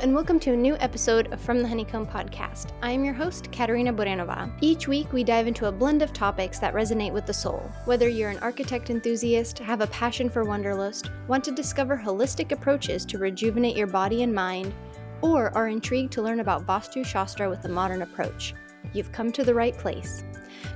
and 0.00 0.14
welcome 0.14 0.40
to 0.40 0.54
a 0.54 0.56
new 0.56 0.78
episode 0.78 1.30
of 1.30 1.38
From 1.38 1.60
the 1.60 1.68
Honeycomb 1.68 2.06
podcast. 2.06 2.72
I 2.80 2.90
am 2.90 3.04
your 3.04 3.12
host, 3.12 3.52
Katerina 3.52 3.92
Boranova. 3.92 4.50
Each 4.62 4.88
week, 4.88 5.12
we 5.12 5.22
dive 5.22 5.46
into 5.46 5.66
a 5.66 5.72
blend 5.72 6.00
of 6.00 6.14
topics 6.14 6.58
that 6.58 6.72
resonate 6.72 7.12
with 7.12 7.26
the 7.26 7.34
soul. 7.34 7.70
Whether 7.84 8.08
you're 8.08 8.30
an 8.30 8.38
architect 8.38 8.88
enthusiast, 8.88 9.58
have 9.58 9.82
a 9.82 9.86
passion 9.88 10.30
for 10.30 10.42
Wanderlust, 10.42 11.10
want 11.28 11.44
to 11.44 11.50
discover 11.50 11.98
holistic 11.98 12.50
approaches 12.50 13.04
to 13.04 13.18
rejuvenate 13.18 13.76
your 13.76 13.88
body 13.88 14.22
and 14.22 14.34
mind, 14.34 14.72
or 15.20 15.54
are 15.54 15.68
intrigued 15.68 16.14
to 16.14 16.22
learn 16.22 16.40
about 16.40 16.66
Vastu 16.66 17.04
Shastra 17.04 17.50
with 17.50 17.62
a 17.66 17.68
modern 17.68 18.00
approach, 18.00 18.54
you've 18.94 19.12
come 19.12 19.30
to 19.32 19.44
the 19.44 19.54
right 19.54 19.76
place. 19.76 20.24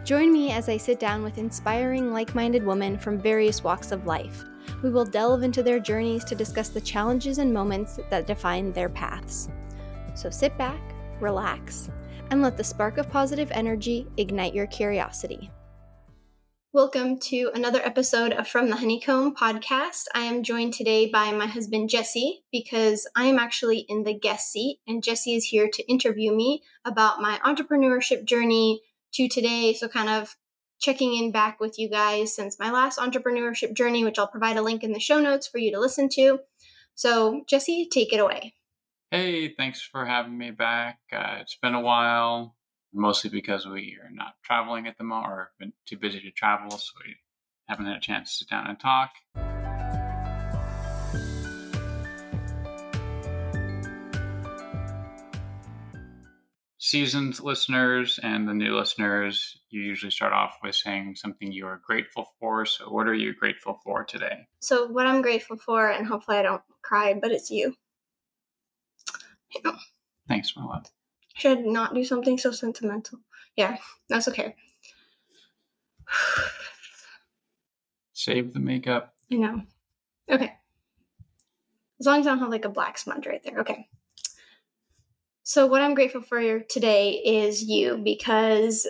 Join 0.04 0.34
me 0.34 0.50
as 0.52 0.68
I 0.68 0.76
sit 0.76 1.00
down 1.00 1.22
with 1.22 1.38
inspiring, 1.38 2.12
like 2.12 2.34
minded 2.34 2.62
women 2.62 2.98
from 2.98 3.18
various 3.18 3.64
walks 3.64 3.90
of 3.90 4.04
life 4.04 4.44
we 4.82 4.90
will 4.90 5.04
delve 5.04 5.42
into 5.42 5.62
their 5.62 5.80
journeys 5.80 6.24
to 6.24 6.34
discuss 6.34 6.68
the 6.68 6.80
challenges 6.80 7.38
and 7.38 7.52
moments 7.52 7.98
that 8.10 8.26
define 8.26 8.72
their 8.72 8.88
paths. 8.88 9.48
So 10.14 10.30
sit 10.30 10.56
back, 10.58 10.80
relax, 11.20 11.90
and 12.30 12.42
let 12.42 12.56
the 12.56 12.64
spark 12.64 12.98
of 12.98 13.10
positive 13.10 13.50
energy 13.52 14.06
ignite 14.16 14.54
your 14.54 14.66
curiosity. 14.66 15.50
Welcome 16.74 17.20
to 17.20 17.52
another 17.54 17.80
episode 17.84 18.32
of 18.32 18.48
From 18.48 18.68
the 18.68 18.74
Honeycomb 18.74 19.36
podcast. 19.36 20.06
I 20.12 20.22
am 20.22 20.42
joined 20.42 20.74
today 20.74 21.08
by 21.08 21.30
my 21.30 21.46
husband 21.46 21.88
Jesse 21.88 22.42
because 22.50 23.08
I 23.14 23.26
am 23.26 23.38
actually 23.38 23.86
in 23.88 24.02
the 24.02 24.12
guest 24.12 24.50
seat, 24.50 24.80
and 24.84 25.00
Jesse 25.00 25.36
is 25.36 25.44
here 25.44 25.68
to 25.72 25.88
interview 25.88 26.34
me 26.34 26.64
about 26.84 27.22
my 27.22 27.38
entrepreneurship 27.44 28.24
journey 28.24 28.82
to 29.12 29.28
today. 29.28 29.72
So, 29.72 29.86
kind 29.86 30.08
of 30.08 30.36
checking 30.84 31.16
in 31.16 31.32
back 31.32 31.60
with 31.60 31.78
you 31.78 31.88
guys 31.88 32.34
since 32.34 32.58
my 32.58 32.70
last 32.70 32.98
entrepreneurship 32.98 33.74
journey, 33.74 34.04
which 34.04 34.18
I'll 34.18 34.28
provide 34.28 34.58
a 34.58 34.62
link 34.62 34.84
in 34.84 34.92
the 34.92 35.00
show 35.00 35.18
notes 35.18 35.46
for 35.46 35.58
you 35.58 35.72
to 35.72 35.80
listen 35.80 36.10
to. 36.10 36.40
So, 36.94 37.42
Jesse, 37.48 37.88
take 37.90 38.12
it 38.12 38.20
away. 38.20 38.54
Hey, 39.10 39.54
thanks 39.54 39.80
for 39.80 40.04
having 40.04 40.36
me 40.36 40.50
back. 40.50 40.98
Uh, 41.10 41.38
it's 41.40 41.56
been 41.56 41.74
a 41.74 41.80
while, 41.80 42.54
mostly 42.92 43.30
because 43.30 43.66
we 43.66 43.96
are 44.02 44.10
not 44.10 44.34
traveling 44.44 44.86
at 44.86 44.98
the 44.98 45.04
moment 45.04 45.32
or 45.32 45.52
been 45.58 45.72
too 45.86 45.96
busy 45.96 46.20
to 46.20 46.30
travel, 46.30 46.70
so 46.70 46.92
we 47.04 47.14
haven't 47.66 47.86
had 47.86 47.96
a 47.96 48.00
chance 48.00 48.30
to 48.30 48.44
sit 48.44 48.50
down 48.50 48.66
and 48.66 48.78
talk. 48.78 49.10
Seasoned 56.94 57.40
listeners 57.40 58.20
and 58.22 58.46
the 58.46 58.54
new 58.54 58.78
listeners, 58.78 59.58
you 59.68 59.82
usually 59.82 60.12
start 60.12 60.32
off 60.32 60.58
with 60.62 60.76
saying 60.76 61.16
something 61.16 61.50
you 61.50 61.66
are 61.66 61.82
grateful 61.84 62.24
for. 62.38 62.64
So, 62.64 62.88
what 62.88 63.08
are 63.08 63.14
you 63.14 63.34
grateful 63.34 63.80
for 63.82 64.04
today? 64.04 64.46
So, 64.60 64.86
what 64.86 65.04
I'm 65.04 65.20
grateful 65.20 65.56
for, 65.56 65.90
and 65.90 66.06
hopefully 66.06 66.36
I 66.36 66.42
don't 66.42 66.62
cry, 66.82 67.18
but 67.20 67.32
it's 67.32 67.50
you. 67.50 67.74
Yeah. 69.64 69.72
Thanks, 70.28 70.54
my 70.56 70.64
love. 70.64 70.86
Should 71.34 71.66
not 71.66 71.94
do 71.94 72.04
something 72.04 72.38
so 72.38 72.52
sentimental. 72.52 73.18
Yeah, 73.56 73.76
that's 74.08 74.28
okay. 74.28 74.54
Save 78.12 78.54
the 78.54 78.60
makeup. 78.60 79.14
I 79.32 79.34
know. 79.34 79.62
Okay. 80.30 80.52
As 81.98 82.06
long 82.06 82.20
as 82.20 82.28
I 82.28 82.30
don't 82.30 82.38
have 82.38 82.50
like 82.50 82.66
a 82.66 82.68
black 82.68 82.98
smudge 82.98 83.26
right 83.26 83.42
there. 83.42 83.58
Okay. 83.62 83.88
So, 85.46 85.66
what 85.66 85.82
I'm 85.82 85.94
grateful 85.94 86.22
for 86.22 86.60
today 86.60 87.20
is 87.22 87.62
you 87.62 87.98
because 87.98 88.88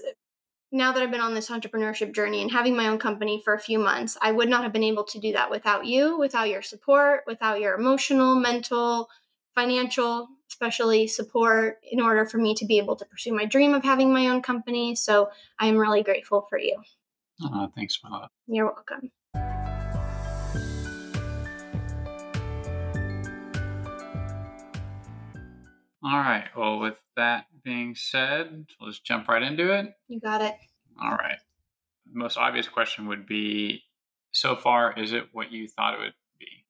now 0.71 0.93
that 0.93 1.03
I've 1.03 1.11
been 1.11 1.21
on 1.21 1.35
this 1.35 1.51
entrepreneurship 1.51 2.15
journey 2.15 2.43
and 2.43 2.51
having 2.51 2.77
my 2.77 2.87
own 2.87 2.99
company 3.01 3.43
for 3.45 3.55
a 3.55 3.59
few 3.59 3.81
months, 3.81 4.17
I 4.23 4.31
would 4.31 4.49
not 4.49 4.63
have 4.63 4.73
been 4.73 4.85
able 4.85 5.03
to 5.03 5.19
do 5.19 5.33
that 5.33 5.51
without 5.51 5.85
you, 5.85 6.17
without 6.17 6.49
your 6.49 6.63
support, 6.63 7.25
without 7.27 7.61
your 7.61 7.75
emotional, 7.75 8.37
mental, 8.37 9.11
financial, 9.53 10.29
especially 10.49 11.09
support 11.09 11.79
in 11.91 12.01
order 12.01 12.25
for 12.25 12.39
me 12.39 12.55
to 12.55 12.67
be 12.67 12.79
able 12.79 12.95
to 12.95 13.05
pursue 13.05 13.35
my 13.35 13.47
dream 13.47 13.75
of 13.75 13.83
having 13.83 14.13
my 14.13 14.29
own 14.29 14.41
company. 14.41 14.95
So, 14.95 15.31
I 15.59 15.67
am 15.67 15.77
really 15.77 16.05
grateful 16.05 16.47
for 16.49 16.57
you. 16.57 16.77
Oh, 17.43 17.69
thanks, 17.75 17.99
Mala. 18.05 18.29
You're 18.47 18.67
welcome. 18.67 19.11
All 26.05 26.19
right. 26.19 26.45
Well, 26.55 26.81
with 26.81 27.03
that 27.17 27.47
being 27.63 27.95
said, 27.95 28.67
let's 28.79 28.99
jump 28.99 29.27
right 29.27 29.43
into 29.43 29.73
it. 29.73 29.95
You 30.09 30.21
got 30.21 30.43
it. 30.43 30.55
All 31.03 31.13
right. 31.13 31.39
The 32.13 32.19
most 32.19 32.37
obvious 32.37 32.69
question 32.69 33.09
would 33.09 33.27
be 33.27 33.83
so 34.33 34.55
far, 34.55 34.93
is 34.99 35.13
it 35.13 35.29
what 35.33 35.51
you 35.51 35.67
thought 35.67 35.95
it 35.95 36.01
would 36.01 36.13
be? 36.39 36.67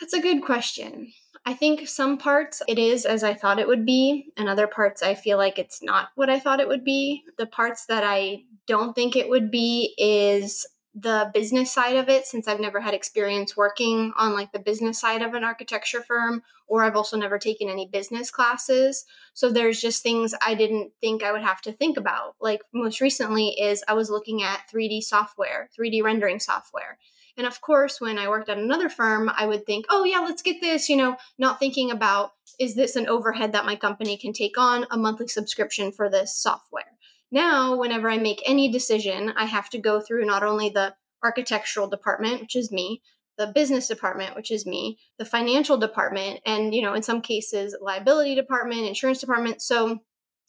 That's 0.00 0.12
a 0.12 0.20
good 0.20 0.42
question. 0.42 1.12
I 1.44 1.54
think 1.54 1.88
some 1.88 2.18
parts 2.18 2.62
it 2.68 2.78
is 2.78 3.04
as 3.04 3.24
I 3.24 3.34
thought 3.34 3.58
it 3.58 3.66
would 3.66 3.84
be, 3.84 4.32
and 4.36 4.48
other 4.48 4.68
parts 4.68 5.02
I 5.02 5.14
feel 5.14 5.36
like 5.36 5.58
it's 5.58 5.82
not 5.82 6.10
what 6.14 6.30
I 6.30 6.38
thought 6.38 6.60
it 6.60 6.68
would 6.68 6.84
be. 6.84 7.24
The 7.38 7.46
parts 7.46 7.86
that 7.86 8.04
I 8.04 8.42
don't 8.68 8.94
think 8.94 9.16
it 9.16 9.28
would 9.28 9.50
be 9.50 9.94
is 9.98 10.64
the 10.94 11.30
business 11.32 11.72
side 11.72 11.96
of 11.96 12.08
it 12.08 12.26
since 12.26 12.48
I've 12.48 12.60
never 12.60 12.80
had 12.80 12.94
experience 12.94 13.56
working 13.56 14.12
on 14.16 14.34
like 14.34 14.52
the 14.52 14.58
business 14.58 15.00
side 15.00 15.22
of 15.22 15.34
an 15.34 15.44
architecture 15.44 16.02
firm 16.02 16.42
or 16.66 16.82
I've 16.82 16.96
also 16.96 17.16
never 17.16 17.38
taken 17.38 17.68
any 17.68 17.86
business 17.86 18.30
classes. 18.30 19.04
So 19.34 19.50
there's 19.50 19.80
just 19.80 20.02
things 20.02 20.34
I 20.44 20.54
didn't 20.54 20.92
think 21.00 21.22
I 21.22 21.32
would 21.32 21.42
have 21.42 21.60
to 21.62 21.72
think 21.72 21.96
about. 21.96 22.34
Like 22.40 22.62
most 22.72 23.00
recently 23.00 23.48
is 23.50 23.84
I 23.86 23.94
was 23.94 24.10
looking 24.10 24.42
at 24.42 24.68
3D 24.72 25.02
software, 25.02 25.70
3D 25.78 26.02
rendering 26.02 26.40
software. 26.40 26.98
And 27.36 27.46
of 27.46 27.60
course, 27.60 28.00
when 28.00 28.18
I 28.18 28.28
worked 28.28 28.48
at 28.48 28.58
another 28.58 28.88
firm, 28.88 29.30
I 29.32 29.46
would 29.46 29.64
think, 29.64 29.86
"Oh 29.88 30.02
yeah, 30.02 30.18
let's 30.18 30.42
get 30.42 30.60
this," 30.60 30.88
you 30.88 30.96
know, 30.96 31.16
not 31.38 31.60
thinking 31.60 31.92
about 31.92 32.32
is 32.58 32.74
this 32.74 32.96
an 32.96 33.06
overhead 33.06 33.52
that 33.52 33.64
my 33.64 33.76
company 33.76 34.16
can 34.16 34.32
take 34.32 34.58
on 34.58 34.86
a 34.90 34.98
monthly 34.98 35.28
subscription 35.28 35.92
for 35.92 36.10
this 36.10 36.36
software. 36.36 36.97
Now, 37.30 37.76
whenever 37.76 38.10
I 38.10 38.18
make 38.18 38.42
any 38.46 38.70
decision, 38.70 39.32
I 39.36 39.44
have 39.44 39.68
to 39.70 39.78
go 39.78 40.00
through 40.00 40.24
not 40.24 40.42
only 40.42 40.70
the 40.70 40.94
architectural 41.22 41.88
department, 41.88 42.40
which 42.40 42.56
is 42.56 42.72
me, 42.72 43.02
the 43.36 43.52
business 43.54 43.86
department, 43.88 44.34
which 44.34 44.50
is 44.50 44.66
me, 44.66 44.98
the 45.18 45.24
financial 45.24 45.76
department, 45.76 46.40
and, 46.46 46.74
you 46.74 46.82
know, 46.82 46.94
in 46.94 47.02
some 47.02 47.20
cases, 47.20 47.76
liability 47.80 48.34
department, 48.34 48.86
insurance 48.86 49.20
department. 49.20 49.62
So 49.62 50.00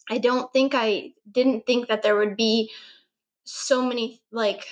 I 0.09 0.17
don't 0.17 0.51
think 0.51 0.73
I 0.73 1.12
didn't 1.31 1.66
think 1.66 1.88
that 1.88 2.01
there 2.01 2.16
would 2.16 2.35
be 2.35 2.72
so 3.44 3.85
many 3.85 4.22
like 4.31 4.66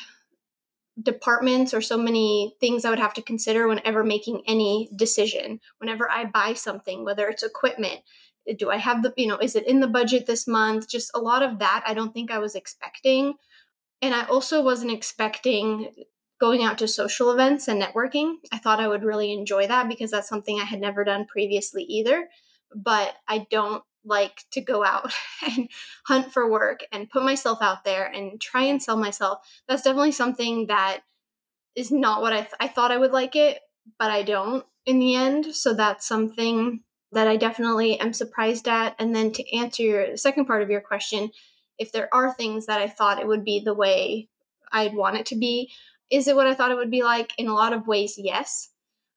departments 1.02 1.74
or 1.74 1.82
so 1.82 1.98
many 1.98 2.56
things 2.60 2.86
I 2.86 2.90
would 2.90 3.00
have 3.00 3.14
to 3.16 3.22
consider 3.22 3.68
whenever 3.68 4.04
making 4.04 4.42
any 4.48 4.90
decision. 4.96 5.60
Whenever 5.78 6.10
I 6.10 6.26
buy 6.26 6.54
something, 6.54 7.04
whether 7.04 7.28
it's 7.28 7.44
equipment, 7.44 8.02
do 8.58 8.70
I 8.70 8.78
have 8.78 9.04
the, 9.04 9.14
you 9.18 9.28
know, 9.28 9.38
is 9.38 9.56
it 9.56 9.68
in 9.68 9.80
the 9.80 9.88
budget 9.88 10.26
this 10.26 10.48
month? 10.48 10.88
Just 10.88 11.12
a 11.14 11.20
lot 11.20 11.44
of 11.44 11.60
that 11.60 11.84
I 11.86 11.94
don't 11.94 12.14
think 12.14 12.32
I 12.32 12.40
was 12.40 12.56
expecting. 12.56 13.36
And 14.02 14.14
I 14.14 14.26
also 14.26 14.62
wasn't 14.62 14.92
expecting 14.92 15.92
going 16.40 16.64
out 16.64 16.78
to 16.78 16.88
social 16.88 17.32
events 17.32 17.68
and 17.68 17.82
networking. 17.82 18.36
I 18.52 18.60
thought 18.60 18.80
I 18.80 18.88
would 18.88 19.04
really 19.04 19.34
enjoy 19.34 19.68
that 19.68 19.90
because 19.90 20.12
that's 20.12 20.30
something 20.30 20.60
I 20.60 20.66
had 20.66 20.80
never 20.80 21.04
done 21.04 21.26
previously 21.26 21.84
either. 21.84 22.28
But 22.76 23.16
I 23.28 23.48
don't 23.50 23.84
like 24.06 24.44
to 24.52 24.62
go 24.62 24.84
out 24.84 25.14
and 25.46 25.70
hunt 26.06 26.32
for 26.32 26.50
work 26.50 26.82
and 26.92 27.10
put 27.10 27.24
myself 27.24 27.60
out 27.62 27.84
there 27.84 28.06
and 28.06 28.40
try 28.40 28.64
and 28.64 28.82
sell 28.82 28.98
myself. 28.98 29.40
That's 29.68 29.82
definitely 29.82 30.12
something 30.12 30.68
that 30.68 31.02
is 31.76 31.92
not 31.92 32.22
what 32.22 32.34
I, 32.34 32.42
th- 32.42 32.54
I 32.60 32.68
thought 32.68 32.92
I 32.92 32.98
would 32.98 33.12
like 33.12 33.36
it, 33.36 33.60
but 34.00 34.12
I 34.12 34.24
don't 34.24 34.66
in 34.86 35.00
the 35.00 35.16
end. 35.16 35.56
So 35.56 35.74
that's 35.74 36.08
something 36.08 36.82
that 37.12 37.28
I 37.28 37.38
definitely 37.38 38.00
am 38.00 38.14
surprised 38.14 38.68
at. 38.68 38.96
And 39.00 39.16
then 39.16 39.32
to 39.34 39.56
answer 39.56 39.84
your 39.84 40.18
second 40.18 40.46
part 40.46 40.62
of 40.62 40.70
your 40.70 40.82
question, 40.82 41.32
if 41.78 41.92
there 41.92 42.14
are 42.14 42.34
things 42.34 42.66
that 42.66 42.82
I 42.82 42.88
thought 42.88 43.20
it 43.20 43.28
would 43.28 43.46
be 43.46 43.60
the 43.60 43.74
way 43.74 44.30
I'd 44.72 44.96
want 44.96 45.18
it 45.18 45.26
to 45.28 45.36
be, 45.36 45.72
is 46.10 46.28
it 46.28 46.36
what 46.36 46.48
I 46.48 46.54
thought 46.54 46.72
it 46.72 46.78
would 46.78 46.92
be 46.92 47.04
like? 47.04 47.34
In 47.38 47.48
a 47.48 47.54
lot 47.54 47.74
of 47.74 47.88
ways, 47.88 48.16
yes. 48.18 48.70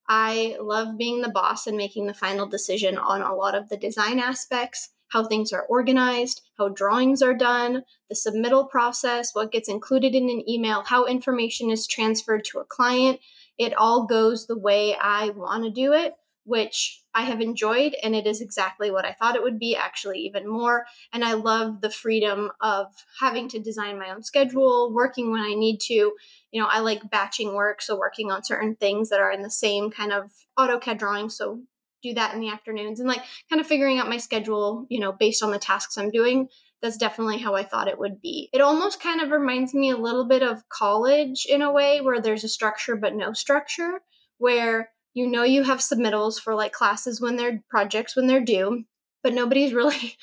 I 0.09 0.57
love 0.61 0.99
being 0.99 1.23
the 1.23 1.29
boss 1.29 1.67
and 1.67 1.77
making 1.77 2.07
the 2.07 2.15
final 2.15 2.47
decision 2.47 2.99
on 2.99 3.23
a 3.23 3.35
lot 3.35 3.55
of 3.55 3.69
the 3.69 3.77
design 3.77 4.19
aspects, 4.19 4.91
how 5.09 5.25
things 5.25 5.53
are 5.53 5.67
organized, 5.67 6.43
how 6.59 6.69
drawings 6.69 7.23
are 7.23 7.35
done, 7.35 7.85
the 8.09 8.17
submittal 8.17 8.69
process, 8.69 9.35
what 9.35 9.53
gets 9.53 9.69
included 9.69 10.15
in 10.15 10.29
an 10.29 10.49
email, 10.49 10.83
how 10.83 11.05
information 11.05 11.71
is 11.71 11.87
transferred 11.87 12.45
to 12.47 12.59
a 12.59 12.65
client. 12.65 13.21
It 13.57 13.75
all 13.75 14.07
goes 14.07 14.47
the 14.47 14.59
way 14.59 14.97
I 15.01 15.31
want 15.31 15.65
to 15.65 15.71
do 15.71 15.93
it 15.93 16.15
which 16.45 17.00
I 17.15 17.23
have 17.23 17.41
enjoyed, 17.41 17.97
and 18.03 18.15
it 18.15 18.27
is 18.27 18.41
exactly 18.41 18.91
what 18.91 19.05
I 19.05 19.13
thought 19.13 19.35
it 19.35 19.43
would 19.43 19.59
be, 19.59 19.75
actually, 19.75 20.21
even 20.21 20.49
more. 20.49 20.87
And 21.13 21.25
I 21.25 21.33
love 21.33 21.81
the 21.81 21.91
freedom 21.91 22.51
of 22.61 22.87
having 23.19 23.49
to 23.49 23.59
design 23.59 23.99
my 23.99 24.11
own 24.11 24.23
schedule, 24.23 24.93
working 24.95 25.33
when 25.33 25.43
I 25.43 25.55
need 25.55 25.79
to. 25.87 26.13
You 26.53 26.61
know, 26.61 26.69
I 26.71 26.81
like 26.81 27.11
batching 27.11 27.55
work, 27.55 27.83
so 27.83 27.99
working 27.99 28.31
on 28.31 28.45
certain 28.45 28.77
things 28.77 29.09
that 29.09 29.21
are 29.21 29.33
in 29.33 29.43
the 29.43 29.51
same 29.51 29.91
kind 29.91 30.13
of 30.13 30.31
AutoCAD 30.59 30.99
drawing. 30.99 31.31
So 31.31 31.63
do 32.03 32.15
that 32.15 32.35
in 32.35 32.41
the 32.41 32.49
afternoons 32.49 33.01
and 33.01 33.09
like 33.09 33.23
kind 33.51 33.61
of 33.61 33.67
figuring 33.67 33.99
out 33.99 34.09
my 34.09 34.17
schedule, 34.17 34.87
you 34.89 35.01
know, 35.01 35.13
based 35.13 35.43
on 35.43 35.51
the 35.51 35.59
tasks 35.59 35.99
I'm 35.99 36.11
doing. 36.11 36.49
That's 36.83 36.97
definitely 36.97 37.39
how 37.39 37.55
I 37.55 37.63
thought 37.63 37.89
it 37.89 37.99
would 37.99 38.23
be. 38.23 38.49
It 38.55 38.63
almost 38.63 39.03
kind 39.03 39.21
of 39.21 39.31
reminds 39.31 39.75
me 39.75 39.91
a 39.91 39.99
little 39.99 40.27
bit 40.27 40.43
of 40.43 40.67
college 40.71 41.45
in 41.47 41.61
a 41.61 41.71
way 41.71 42.01
where 42.01 42.23
there's 42.23 42.45
a 42.45 42.49
structure 42.49 42.97
but 42.97 43.15
no 43.15 43.35
structure, 43.35 44.01
where 44.39 44.91
You 45.15 45.27
know 45.27 45.43
you 45.43 45.65
have 45.65 45.79
submittals 45.79 46.41
for 46.41 46.55
like 46.55 46.73
classes 46.73 47.21
when 47.21 47.37
they're 47.37 47.63
projects 47.69 48.15
when 48.15 48.27
they're 48.27 48.45
due, 48.45 48.85
but 49.23 49.35
nobody's 49.35 49.73
really 49.75 50.17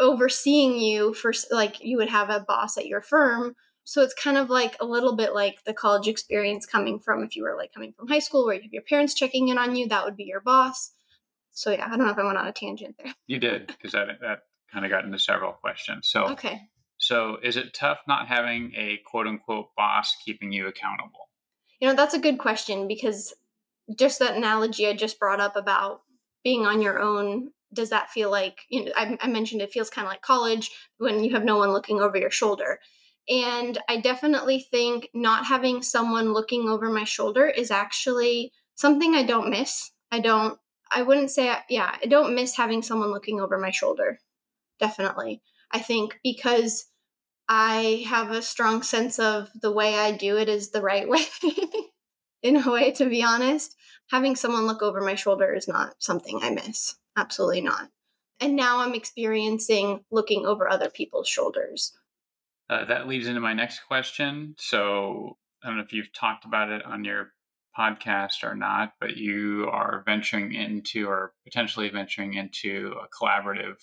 overseeing 0.00 0.78
you 0.78 1.14
for 1.14 1.32
like 1.50 1.82
you 1.82 1.96
would 1.96 2.08
have 2.08 2.30
a 2.30 2.40
boss 2.40 2.78
at 2.78 2.86
your 2.86 3.00
firm. 3.00 3.54
So 3.84 4.02
it's 4.02 4.14
kind 4.14 4.36
of 4.36 4.50
like 4.50 4.76
a 4.80 4.84
little 4.84 5.16
bit 5.16 5.32
like 5.32 5.64
the 5.64 5.72
college 5.72 6.08
experience 6.08 6.66
coming 6.66 7.00
from 7.00 7.24
if 7.24 7.34
you 7.34 7.42
were 7.42 7.56
like 7.56 7.72
coming 7.72 7.94
from 7.96 8.08
high 8.08 8.18
school 8.18 8.44
where 8.44 8.54
you 8.54 8.62
have 8.62 8.72
your 8.72 8.82
parents 8.82 9.14
checking 9.14 9.48
in 9.48 9.56
on 9.56 9.74
you, 9.76 9.88
that 9.88 10.04
would 10.04 10.16
be 10.16 10.24
your 10.24 10.40
boss. 10.40 10.92
So 11.52 11.70
yeah, 11.70 11.86
I 11.86 11.96
don't 11.96 12.06
know 12.06 12.10
if 12.10 12.18
I 12.18 12.24
went 12.24 12.38
on 12.38 12.46
a 12.46 12.52
tangent 12.52 12.96
there. 13.02 13.14
You 13.26 13.38
did 13.38 13.66
because 13.66 13.92
that 13.92 14.08
that 14.20 14.40
kind 14.72 14.84
of 14.84 14.90
got 14.90 15.04
into 15.04 15.18
several 15.18 15.52
questions. 15.52 16.08
So 16.08 16.28
okay. 16.28 16.60
So 16.98 17.38
is 17.42 17.56
it 17.56 17.74
tough 17.74 17.98
not 18.06 18.28
having 18.28 18.72
a 18.76 19.00
quote 19.06 19.26
unquote 19.26 19.68
boss 19.76 20.16
keeping 20.24 20.52
you 20.52 20.66
accountable? 20.66 21.30
You 21.80 21.88
know, 21.88 21.94
that's 21.94 22.14
a 22.14 22.18
good 22.18 22.38
question 22.38 22.88
because 22.88 23.32
just 23.96 24.18
that 24.18 24.36
analogy 24.36 24.86
I 24.86 24.94
just 24.94 25.18
brought 25.18 25.40
up 25.40 25.56
about 25.56 26.02
being 26.44 26.66
on 26.66 26.82
your 26.82 26.98
own 26.98 27.50
does 27.72 27.90
that 27.90 28.10
feel 28.10 28.30
like 28.30 28.60
you 28.70 28.84
know 28.84 28.92
I, 28.96 29.18
I 29.20 29.26
mentioned 29.28 29.60
it 29.60 29.72
feels 29.72 29.90
kind 29.90 30.06
of 30.06 30.10
like 30.10 30.22
college 30.22 30.70
when 30.98 31.22
you 31.22 31.32
have 31.34 31.44
no 31.44 31.58
one 31.58 31.72
looking 31.72 32.00
over 32.00 32.16
your 32.16 32.30
shoulder 32.30 32.78
and 33.28 33.76
i 33.90 34.00
definitely 34.00 34.60
think 34.70 35.10
not 35.12 35.44
having 35.44 35.82
someone 35.82 36.32
looking 36.32 36.66
over 36.66 36.88
my 36.88 37.04
shoulder 37.04 37.46
is 37.46 37.70
actually 37.70 38.52
something 38.74 39.14
i 39.14 39.22
don't 39.22 39.50
miss 39.50 39.90
i 40.10 40.18
don't 40.18 40.58
I 40.90 41.02
wouldn't 41.02 41.30
say, 41.30 41.54
yeah, 41.68 41.96
I 42.02 42.06
don't 42.06 42.34
miss 42.34 42.56
having 42.56 42.82
someone 42.82 43.10
looking 43.10 43.40
over 43.40 43.58
my 43.58 43.70
shoulder. 43.70 44.18
Definitely. 44.80 45.42
I 45.70 45.80
think 45.80 46.18
because 46.22 46.86
I 47.48 48.04
have 48.08 48.30
a 48.30 48.42
strong 48.42 48.82
sense 48.82 49.18
of 49.18 49.50
the 49.60 49.72
way 49.72 49.98
I 49.98 50.12
do 50.12 50.36
it 50.36 50.48
is 50.48 50.70
the 50.70 50.82
right 50.82 51.08
way, 51.08 51.24
in 52.42 52.56
a 52.56 52.70
way, 52.70 52.92
to 52.92 53.06
be 53.06 53.22
honest. 53.22 53.74
Having 54.10 54.36
someone 54.36 54.66
look 54.66 54.82
over 54.82 55.00
my 55.00 55.14
shoulder 55.14 55.52
is 55.52 55.68
not 55.68 55.94
something 55.98 56.40
I 56.42 56.50
miss. 56.50 56.96
Absolutely 57.16 57.60
not. 57.60 57.90
And 58.40 58.56
now 58.56 58.78
I'm 58.78 58.94
experiencing 58.94 60.04
looking 60.10 60.46
over 60.46 60.68
other 60.68 60.88
people's 60.88 61.28
shoulders. 61.28 61.92
Uh, 62.70 62.84
that 62.84 63.08
leads 63.08 63.26
into 63.26 63.40
my 63.40 63.52
next 63.52 63.80
question. 63.80 64.54
So 64.58 65.36
I 65.62 65.68
don't 65.68 65.76
know 65.76 65.82
if 65.82 65.92
you've 65.92 66.12
talked 66.12 66.44
about 66.44 66.70
it 66.70 66.84
on 66.84 67.04
your 67.04 67.32
podcast 67.78 68.44
or 68.44 68.54
not, 68.54 68.94
but 69.00 69.16
you 69.16 69.68
are 69.70 70.02
venturing 70.06 70.54
into 70.54 71.06
or 71.06 71.32
potentially 71.44 71.88
venturing 71.88 72.34
into 72.34 72.94
a 73.02 73.08
collaborative 73.08 73.76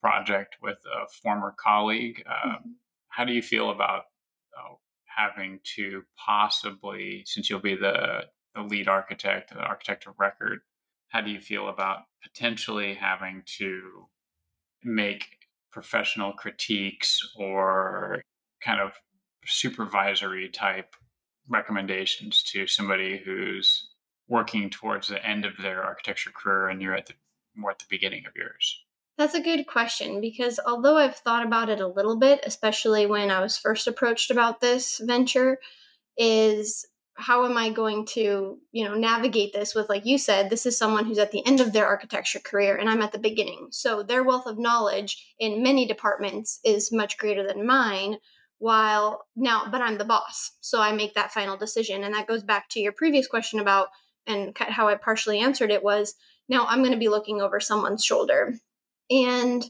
project 0.00 0.56
with 0.62 0.78
a 0.86 1.06
former 1.22 1.54
colleague. 1.62 2.22
Uh, 2.28 2.48
mm-hmm. 2.48 2.70
How 3.08 3.24
do 3.24 3.32
you 3.32 3.42
feel 3.42 3.70
about 3.70 4.04
uh, 4.56 4.74
having 5.04 5.60
to 5.76 6.02
possibly, 6.16 7.22
since 7.26 7.50
you'll 7.50 7.60
be 7.60 7.76
the, 7.76 8.24
the 8.60 8.68
lead 8.68 8.88
architect, 8.88 9.52
the 9.52 9.60
architect 9.60 10.06
of 10.06 10.14
record, 10.18 10.60
how 11.08 11.20
do 11.20 11.30
you 11.30 11.40
feel 11.40 11.68
about 11.68 12.00
potentially 12.22 12.94
having 12.94 13.42
to 13.58 14.06
make 14.84 15.24
professional 15.72 16.32
critiques 16.32 17.20
or 17.36 18.22
kind 18.62 18.80
of 18.80 18.92
supervisory 19.46 20.48
type 20.48 20.94
recommendations 21.48 22.42
to 22.42 22.66
somebody 22.66 23.20
who's 23.24 23.88
working 24.28 24.70
towards 24.70 25.08
the 25.08 25.24
end 25.26 25.44
of 25.44 25.52
their 25.60 25.82
architecture 25.82 26.30
career 26.30 26.68
and 26.68 26.80
you're 26.80 26.94
at 26.94 27.06
the 27.06 27.14
more 27.56 27.72
at 27.72 27.78
the 27.78 27.84
beginning 27.90 28.24
of 28.26 28.32
yours? 28.36 28.84
That's 29.18 29.34
a 29.34 29.42
good 29.42 29.66
question 29.66 30.20
because 30.20 30.60
although 30.64 30.96
I've 30.96 31.16
thought 31.16 31.44
about 31.44 31.68
it 31.68 31.80
a 31.80 31.86
little 31.86 32.16
bit, 32.16 32.40
especially 32.44 33.06
when 33.06 33.30
I 33.30 33.40
was 33.40 33.58
first 33.58 33.86
approached 33.86 34.30
about 34.30 34.60
this 34.60 35.00
venture, 35.04 35.58
is 36.16 36.86
how 37.20 37.44
am 37.44 37.56
I 37.56 37.70
going 37.70 38.06
to, 38.06 38.58
you 38.72 38.84
know, 38.84 38.94
navigate 38.94 39.52
this 39.52 39.74
with 39.74 39.88
like 39.88 40.06
you 40.06 40.16
said, 40.18 40.48
this 40.48 40.64
is 40.64 40.76
someone 40.76 41.04
who's 41.04 41.18
at 41.18 41.32
the 41.32 41.46
end 41.46 41.60
of 41.60 41.72
their 41.72 41.86
architecture 41.86 42.40
career 42.40 42.76
and 42.76 42.88
I'm 42.88 43.02
at 43.02 43.12
the 43.12 43.18
beginning. 43.18 43.68
So 43.70 44.02
their 44.02 44.24
wealth 44.24 44.46
of 44.46 44.58
knowledge 44.58 45.34
in 45.38 45.62
many 45.62 45.86
departments 45.86 46.60
is 46.64 46.90
much 46.90 47.18
greater 47.18 47.46
than 47.46 47.66
mine 47.66 48.16
while 48.58 49.26
now 49.36 49.66
but 49.70 49.80
i'm 49.82 49.98
the 49.98 50.04
boss. 50.04 50.52
So 50.60 50.80
i 50.80 50.92
make 50.92 51.14
that 51.14 51.32
final 51.32 51.56
decision. 51.56 52.04
And 52.04 52.14
that 52.14 52.26
goes 52.26 52.42
back 52.42 52.68
to 52.70 52.80
your 52.80 52.92
previous 52.92 53.26
question 53.26 53.60
about 53.60 53.88
and 54.26 54.56
how 54.56 54.88
i 54.88 54.94
partially 54.94 55.40
answered 55.40 55.70
it 55.70 55.82
was 55.82 56.14
now 56.48 56.66
i'm 56.66 56.80
going 56.80 56.92
to 56.92 56.98
be 56.98 57.08
looking 57.08 57.40
over 57.40 57.60
someone's 57.60 58.04
shoulder. 58.04 58.54
And 59.10 59.64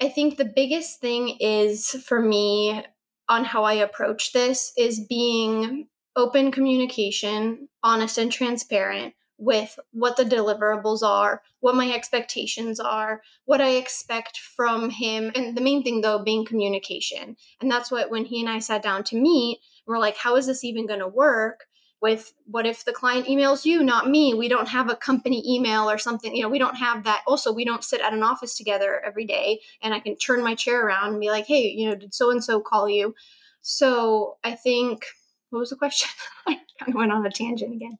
i 0.00 0.08
think 0.08 0.36
the 0.36 0.44
biggest 0.44 1.00
thing 1.00 1.36
is 1.40 1.90
for 2.06 2.20
me 2.20 2.84
on 3.28 3.44
how 3.44 3.64
i 3.64 3.74
approach 3.74 4.32
this 4.32 4.72
is 4.76 5.06
being 5.08 5.88
open 6.16 6.50
communication 6.50 7.68
honest 7.82 8.18
and 8.18 8.30
transparent 8.30 9.14
with 9.38 9.78
what 9.90 10.16
the 10.16 10.24
deliverables 10.24 11.02
are, 11.02 11.42
what 11.60 11.74
my 11.74 11.92
expectations 11.92 12.78
are, 12.78 13.22
what 13.44 13.60
I 13.60 13.70
expect 13.70 14.38
from 14.38 14.90
him. 14.90 15.32
And 15.34 15.56
the 15.56 15.60
main 15.60 15.82
thing, 15.82 16.00
though, 16.00 16.22
being 16.22 16.44
communication. 16.44 17.36
And 17.60 17.70
that's 17.70 17.90
what, 17.90 18.10
when 18.10 18.24
he 18.24 18.40
and 18.40 18.48
I 18.48 18.60
sat 18.60 18.82
down 18.82 19.02
to 19.04 19.20
meet, 19.20 19.58
we're 19.84 19.98
like, 19.98 20.16
how 20.16 20.36
is 20.36 20.46
this 20.46 20.62
even 20.62 20.86
going 20.86 21.00
to 21.00 21.08
work? 21.08 21.64
With 22.00 22.34
what 22.46 22.66
if 22.66 22.84
the 22.84 22.92
client 22.92 23.26
emails 23.26 23.64
you, 23.64 23.82
not 23.82 24.10
me? 24.10 24.34
We 24.34 24.48
don't 24.48 24.66
have 24.68 24.90
a 24.90 24.96
company 24.96 25.42
email 25.46 25.88
or 25.88 25.98
something. 25.98 26.34
You 26.34 26.42
know, 26.42 26.48
we 26.48 26.58
don't 26.58 26.74
have 26.74 27.04
that. 27.04 27.22
Also, 27.28 27.52
we 27.52 27.64
don't 27.64 27.84
sit 27.84 28.00
at 28.00 28.12
an 28.12 28.24
office 28.24 28.56
together 28.56 29.00
every 29.06 29.24
day 29.24 29.60
and 29.80 29.94
I 29.94 30.00
can 30.00 30.16
turn 30.16 30.42
my 30.42 30.56
chair 30.56 30.84
around 30.84 31.12
and 31.12 31.20
be 31.20 31.30
like, 31.30 31.46
hey, 31.46 31.68
you 31.68 31.88
know, 31.88 31.94
did 31.94 32.12
so 32.12 32.32
and 32.32 32.42
so 32.42 32.60
call 32.60 32.88
you? 32.88 33.14
So 33.60 34.36
I 34.42 34.56
think, 34.56 35.04
what 35.52 35.60
was 35.60 35.70
the 35.70 35.76
question? 35.76 36.08
I 36.46 36.54
kind 36.54 36.88
of 36.88 36.94
went 36.94 37.12
on 37.12 37.26
a 37.26 37.30
tangent 37.30 37.74
again. 37.74 37.98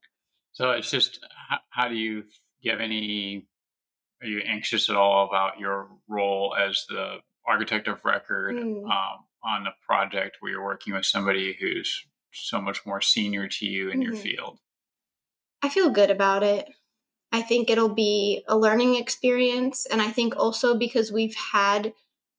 So 0.52 0.70
it's 0.70 0.90
just 0.90 1.20
how, 1.48 1.58
how 1.70 1.88
do 1.88 1.94
you, 1.94 2.22
do 2.22 2.28
you 2.60 2.70
have 2.70 2.80
any? 2.80 3.46
Are 4.22 4.26
you 4.26 4.40
anxious 4.46 4.88
at 4.88 4.96
all 4.96 5.28
about 5.28 5.58
your 5.58 5.88
role 6.08 6.54
as 6.58 6.84
the 6.88 7.16
architect 7.46 7.88
of 7.88 8.04
record 8.04 8.54
mm. 8.54 8.84
um, 8.84 9.24
on 9.44 9.66
a 9.66 9.74
project 9.84 10.36
where 10.40 10.52
you're 10.52 10.64
working 10.64 10.94
with 10.94 11.04
somebody 11.04 11.56
who's 11.60 12.06
so 12.32 12.60
much 12.60 12.86
more 12.86 13.00
senior 13.00 13.48
to 13.48 13.66
you 13.66 13.90
in 13.90 14.00
mm-hmm. 14.00 14.02
your 14.02 14.16
field? 14.16 14.58
I 15.60 15.68
feel 15.68 15.90
good 15.90 16.10
about 16.10 16.42
it. 16.42 16.68
I 17.32 17.42
think 17.42 17.68
it'll 17.68 17.94
be 17.94 18.44
a 18.46 18.56
learning 18.56 18.96
experience. 18.96 19.86
And 19.86 20.00
I 20.00 20.10
think 20.10 20.36
also 20.36 20.76
because 20.76 21.10
we've 21.10 21.34
had 21.52 21.92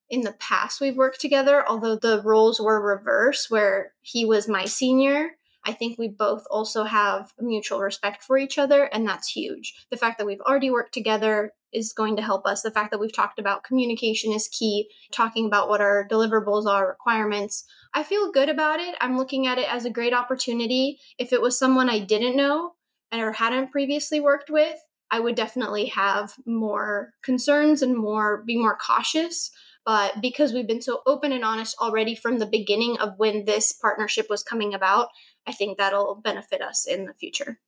in 0.09 0.21
the 0.21 0.33
past, 0.33 0.81
we've 0.81 0.97
worked 0.97 1.19
together, 1.19 1.67
although 1.67 1.95
the 1.95 2.22
roles 2.24 2.60
were 2.60 2.81
reverse, 2.81 3.50
where 3.50 3.93
he 4.01 4.25
was 4.25 4.48
my 4.48 4.65
senior 4.65 5.31
I 5.65 5.74
think 5.74 5.98
we 5.98 6.10
both 6.10 6.43
also 6.51 6.83
have 6.83 7.31
mutual 7.39 7.79
respect 7.79 8.24
for 8.24 8.38
each 8.38 8.57
other, 8.57 8.83
and 8.86 9.07
that's 9.07 9.29
huge. 9.29 9.74
The 9.89 9.98
fact 9.98 10.17
that 10.17 10.25
we've 10.27 10.41
already 10.41 10.69
worked 10.69 10.93
together 10.93 11.53
is 11.72 11.93
going 11.93 12.17
to 12.17 12.22
help 12.22 12.45
us. 12.45 12.62
The 12.62 12.72
fact 12.72 12.91
that 12.91 13.00
we've 13.00 13.13
talked 13.13 13.39
about 13.39 13.63
communication 13.63 14.33
is 14.33 14.50
key, 14.50 14.89
talking 15.12 15.45
about 15.45 15.69
what 15.69 15.81
our 15.81 16.07
deliverables 16.07 16.65
are, 16.65 16.88
requirements. 16.88 17.65
I 17.93 18.03
feel 18.03 18.31
good 18.31 18.50
about 18.50 18.79
it. 18.79 18.95
I'm 19.00 19.17
looking 19.17 19.48
at 19.48 19.57
it 19.57 19.74
as 19.74 19.86
a 19.86 19.89
great 19.89 20.13
opportunity. 20.13 21.00
If 21.17 21.31
it 21.31 21.41
was 21.41 21.57
someone 21.57 21.89
I 21.89 22.00
didn't 22.00 22.36
know 22.36 22.74
or 23.13 23.31
hadn't 23.31 23.72
previously 23.72 24.19
worked 24.19 24.50
with, 24.50 24.77
I 25.12 25.19
would 25.19 25.36
definitely 25.36 25.86
have 25.88 26.33
more 26.45 27.13
concerns 27.24 27.81
and 27.81 27.95
more 27.95 28.43
be 28.45 28.57
more 28.57 28.75
cautious. 28.75 29.51
But 29.85 30.21
because 30.21 30.53
we've 30.53 30.67
been 30.67 30.81
so 30.81 31.01
open 31.05 31.31
and 31.31 31.43
honest 31.43 31.75
already 31.79 32.15
from 32.15 32.39
the 32.39 32.45
beginning 32.45 32.97
of 32.99 33.17
when 33.17 33.45
this 33.45 33.71
partnership 33.73 34.27
was 34.29 34.43
coming 34.43 34.73
about, 34.73 35.09
I 35.45 35.51
think 35.51 35.77
that'll 35.77 36.15
benefit 36.15 36.61
us 36.61 36.87
in 36.87 37.05
the 37.05 37.13
future. 37.13 37.59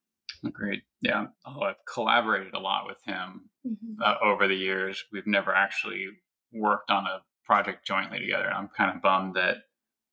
Great. 0.52 0.84
Yeah. 1.02 1.28
Oh, 1.46 1.62
I've 1.62 1.84
collaborated 1.92 2.54
a 2.54 2.60
lot 2.60 2.86
with 2.88 2.98
him 3.06 3.50
mm-hmm. 3.66 4.02
uh, 4.02 4.16
over 4.24 4.48
the 4.48 4.56
years. 4.56 5.04
We've 5.12 5.28
never 5.28 5.54
actually 5.54 6.08
worked 6.54 6.92
on 6.92 7.06
a 7.06 7.22
project 7.46 7.86
jointly 7.86 8.20
together. 8.20 8.52
I'm 8.52 8.70
kind 8.70 8.96
of 8.96 9.02
bummed 9.02 9.36
that 9.36 9.58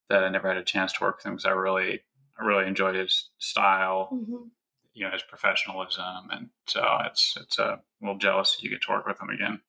that 0.09 0.25
I 0.25 0.29
never 0.29 0.49
had 0.49 0.59
a 0.59 0.65
chance 0.65 0.93
to 0.93 1.05
work 1.05 1.19
with 1.19 1.27
him 1.27 1.33
because 1.33 1.47
I 1.47 1.51
really 1.51 2.01
I 2.39 2.45
really 2.45 2.67
enjoyed 2.67 2.95
his 2.95 3.31
style, 3.39 4.09
mm-hmm. 4.13 4.49
you 4.95 5.05
know, 5.05 5.13
his 5.13 5.23
professionalism, 5.23 6.29
and 6.31 6.51
so 6.67 6.85
it's 7.07 7.37
it's 7.41 7.59
a 7.59 7.81
little 8.01 8.19
jealous 8.19 8.57
that 8.57 8.63
you 8.63 8.71
get 8.71 8.83
to 8.83 8.91
work 8.91 9.07
with 9.07 9.21
him 9.21 9.31
again. 9.31 9.61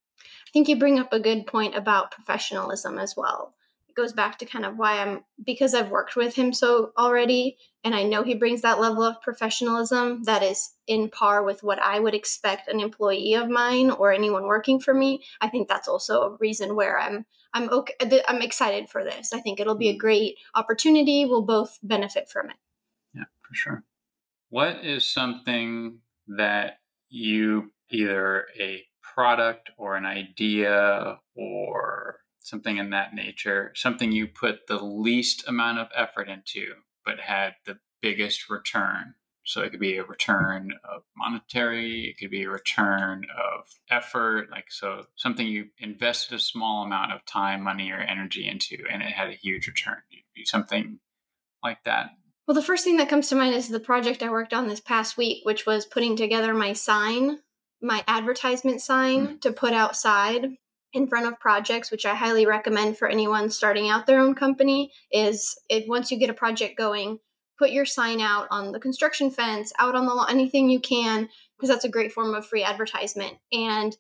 Think 0.54 0.68
you 0.68 0.78
bring 0.78 1.00
up 1.00 1.12
a 1.12 1.20
good 1.20 1.48
point 1.48 1.76
about 1.76 2.12
professionalism 2.12 3.00
as 3.00 3.16
well 3.18 3.56
It 3.90 3.96
goes 3.96 4.14
back 4.14 4.38
to 4.38 4.46
kind 4.46 4.66
of 4.66 4.78
why 4.78 5.00
I'm 5.00 5.24
because 5.44 5.74
I've 5.74 5.90
worked 5.90 6.16
with 6.16 6.36
him 6.36 6.54
so 6.54 6.92
already 6.98 7.58
and 7.84 7.96
I 7.96 8.04
know 8.04 8.24
he 8.24 8.36
brings 8.36 8.62
that 8.62 8.80
level 8.80 9.04
of 9.04 9.22
professionalism 9.22 10.24
that 10.24 10.44
is 10.44 10.74
in 10.88 11.10
par 11.10 11.44
with 11.44 11.64
what 11.64 11.80
I 11.80 12.00
would 12.00 12.14
expect 12.14 12.70
an 12.70 12.80
employee 12.80 13.34
of 13.34 13.50
mine 13.50 13.90
or 13.90 14.14
anyone 14.14 14.44
working 14.44 14.80
for 14.80 14.94
me. 14.94 15.24
I 15.42 15.50
think 15.50 15.68
that's 15.68 15.88
also 15.88 16.22
a 16.22 16.38
reason 16.38 16.76
where 16.76 17.00
I'm 17.00 17.26
I'm 17.54 17.70
okay 17.70 18.22
I'm 18.28 18.42
excited 18.42 18.90
for 18.90 19.04
this. 19.04 19.34
I 19.34 19.40
think 19.40 19.60
it'll 19.60 19.76
be 19.76 19.90
a 19.90 19.98
great 19.98 20.38
opportunity. 20.54 21.26
We'll 21.26 21.42
both 21.42 21.80
benefit 21.82 22.30
from 22.30 22.52
it. 22.52 22.58
Yeah, 23.14 23.26
for 23.42 23.56
sure. 23.56 23.84
What 24.50 24.86
is 24.86 25.10
something 25.10 26.00
that 26.28 26.78
you 27.10 27.72
either 27.90 28.46
a 28.60 28.84
product 29.04 29.70
or 29.78 29.96
an 29.96 30.06
idea 30.06 31.20
or 31.36 32.20
something 32.40 32.78
in 32.78 32.90
that 32.90 33.14
nature, 33.14 33.72
something 33.76 34.12
you 34.12 34.28
put 34.28 34.68
the 34.68 34.84
least 34.84 35.48
amount 35.48 35.80
of 35.80 35.88
effort 35.96 36.28
into, 36.30 36.74
but 37.06 37.20
had 37.20 37.54
the 37.66 37.78
biggest 38.02 38.50
return 38.50 39.14
So 39.46 39.62
it 39.62 39.72
could 39.72 39.80
be 39.80 39.98
a 39.98 40.06
return 40.06 40.74
of 40.90 41.04
monetary, 41.18 42.06
it 42.06 42.18
could 42.18 42.32
be 42.32 42.44
a 42.44 42.50
return 42.50 43.26
of 43.38 43.68
effort. 43.90 44.50
Like, 44.50 44.72
so 44.72 45.04
something 45.16 45.46
you 45.46 45.66
invested 45.80 46.36
a 46.36 46.40
small 46.40 46.84
amount 46.86 47.12
of 47.12 47.26
time, 47.26 47.62
money, 47.62 47.92
or 47.92 48.00
energy 48.00 48.48
into, 48.48 48.78
and 48.90 49.02
it 49.02 49.12
had 49.12 49.30
a 49.30 49.34
huge 49.34 49.68
return. 49.68 49.98
Something 50.46 51.00
like 51.62 51.84
that. 51.84 52.12
Well, 52.48 52.56
the 52.56 52.64
first 52.64 52.84
thing 52.84 52.98
that 52.98 53.10
comes 53.10 53.30
to 53.30 53.36
mind 53.36 53.54
is 53.56 53.68
the 53.68 53.80
project 53.80 54.24
I 54.24 54.30
worked 54.30 54.54
on 54.54 54.68
this 54.68 54.82
past 54.82 55.18
week, 55.18 55.46
which 55.46 55.66
was 55.66 55.86
putting 55.86 56.16
together 56.16 56.54
my 56.54 56.74
sign, 56.74 57.40
my 57.84 58.04
advertisement 58.08 58.82
sign 58.82 59.28
mm-hmm. 59.28 59.38
to 59.40 59.52
put 59.52 59.74
outside 59.74 60.48
in 60.94 61.08
front 61.08 61.26
of 61.26 61.40
projects, 61.40 61.92
which 61.92 62.06
I 62.06 62.16
highly 62.16 62.46
recommend 62.46 62.98
for 62.98 63.08
anyone 63.08 63.50
starting 63.50 63.90
out 63.90 64.06
their 64.06 64.20
own 64.20 64.36
company. 64.36 64.92
Is 65.12 65.56
it 65.70 65.88
once 65.88 66.12
you 66.12 66.18
get 66.18 66.30
a 66.30 66.36
project 66.36 66.78
going, 66.78 67.20
put 67.60 67.72
your 67.72 67.86
sign 67.86 68.22
out 68.22 68.48
on 68.52 68.72
the 68.72 68.80
construction 68.80 69.32
fence, 69.32 69.74
out 69.80 69.96
on 69.96 70.06
the 70.06 70.14
lawn, 70.14 70.30
anything 70.30 70.70
you 70.70 70.80
can, 70.80 71.30
because 71.58 71.70
that's 71.70 71.86
a 71.86 71.90
great 71.90 72.12
form 72.12 72.34
of 72.34 72.46
free 72.46 72.64
advertisement. 72.64 73.34
And 73.52 73.96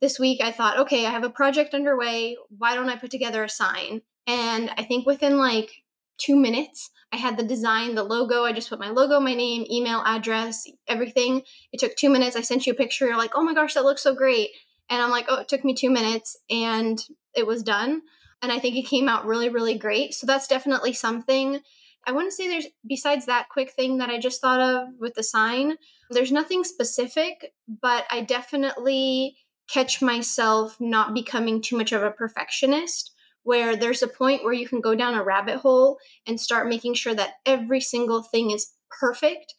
this 0.00 0.18
week 0.18 0.40
I 0.42 0.52
thought, 0.52 0.78
okay, 0.78 1.06
I 1.06 1.10
have 1.10 1.24
a 1.24 1.30
project 1.30 1.74
underway. 1.74 2.36
Why 2.48 2.74
don't 2.74 2.90
I 2.90 2.96
put 2.96 3.10
together 3.10 3.42
a 3.44 3.48
sign? 3.48 4.02
And 4.26 4.70
I 4.76 4.84
think 4.84 5.06
within 5.06 5.36
like 5.36 5.70
two 6.18 6.36
minutes, 6.36 6.90
I 7.12 7.16
had 7.16 7.36
the 7.36 7.44
design, 7.44 7.94
the 7.94 8.02
logo. 8.02 8.44
I 8.44 8.52
just 8.52 8.68
put 8.68 8.80
my 8.80 8.90
logo, 8.90 9.20
my 9.20 9.34
name, 9.34 9.64
email, 9.70 10.02
address, 10.04 10.66
everything. 10.88 11.42
It 11.72 11.80
took 11.80 11.96
two 11.96 12.10
minutes. 12.10 12.36
I 12.36 12.40
sent 12.40 12.66
you 12.66 12.72
a 12.72 12.76
picture. 12.76 13.06
You're 13.06 13.16
like, 13.16 13.32
oh 13.34 13.42
my 13.42 13.54
gosh, 13.54 13.74
that 13.74 13.84
looks 13.84 14.02
so 14.02 14.14
great. 14.14 14.50
And 14.90 15.02
I'm 15.02 15.10
like, 15.10 15.26
oh, 15.28 15.40
it 15.40 15.48
took 15.48 15.64
me 15.64 15.74
two 15.74 15.90
minutes 15.90 16.36
and 16.50 16.98
it 17.34 17.46
was 17.46 17.62
done. 17.62 18.02
And 18.42 18.52
I 18.52 18.58
think 18.58 18.76
it 18.76 18.86
came 18.86 19.08
out 19.08 19.26
really, 19.26 19.48
really 19.48 19.78
great. 19.78 20.14
So 20.14 20.26
that's 20.26 20.46
definitely 20.46 20.92
something. 20.92 21.60
I 22.06 22.12
want 22.12 22.28
to 22.28 22.34
say 22.34 22.48
there's, 22.48 22.66
besides 22.86 23.26
that 23.26 23.48
quick 23.50 23.72
thing 23.72 23.98
that 23.98 24.10
I 24.10 24.18
just 24.18 24.40
thought 24.40 24.60
of 24.60 24.88
with 25.00 25.14
the 25.14 25.22
sign, 25.22 25.76
there's 26.10 26.30
nothing 26.30 26.62
specific, 26.62 27.52
but 27.82 28.04
I 28.10 28.20
definitely 28.20 29.36
catch 29.68 30.00
myself 30.00 30.76
not 30.78 31.14
becoming 31.14 31.60
too 31.60 31.76
much 31.76 31.90
of 31.92 32.02
a 32.02 32.12
perfectionist 32.12 33.12
where 33.46 33.76
there's 33.76 34.02
a 34.02 34.08
point 34.08 34.44
where 34.44 34.52
you 34.52 34.68
can 34.68 34.80
go 34.80 34.94
down 34.94 35.14
a 35.14 35.22
rabbit 35.22 35.56
hole 35.56 35.98
and 36.26 36.40
start 36.40 36.68
making 36.68 36.94
sure 36.94 37.14
that 37.14 37.34
every 37.46 37.80
single 37.80 38.22
thing 38.22 38.50
is 38.50 38.72
perfect 39.00 39.54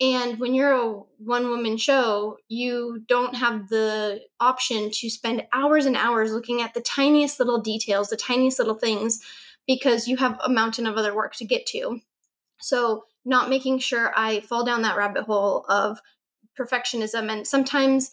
and 0.00 0.40
when 0.40 0.54
you're 0.54 0.72
a 0.72 0.92
one 1.18 1.50
woman 1.50 1.76
show, 1.76 2.38
you 2.48 3.04
don't 3.06 3.36
have 3.36 3.68
the 3.68 4.22
option 4.40 4.90
to 4.92 5.10
spend 5.10 5.46
hours 5.52 5.84
and 5.84 5.96
hours 5.96 6.32
looking 6.32 6.62
at 6.62 6.72
the 6.72 6.80
tiniest 6.80 7.38
little 7.38 7.60
details, 7.60 8.08
the 8.08 8.16
tiniest 8.16 8.58
little 8.58 8.78
things, 8.78 9.20
because 9.66 10.08
you 10.08 10.16
have 10.16 10.40
a 10.42 10.48
mountain 10.48 10.86
of 10.86 10.96
other 10.96 11.14
work 11.14 11.34
to 11.36 11.44
get 11.44 11.66
to. 11.66 12.00
So, 12.60 13.04
not 13.26 13.50
making 13.50 13.80
sure 13.80 14.12
I 14.16 14.40
fall 14.40 14.64
down 14.64 14.82
that 14.82 14.96
rabbit 14.96 15.24
hole 15.24 15.66
of 15.68 16.00
perfectionism. 16.58 17.30
And 17.30 17.46
sometimes, 17.46 18.10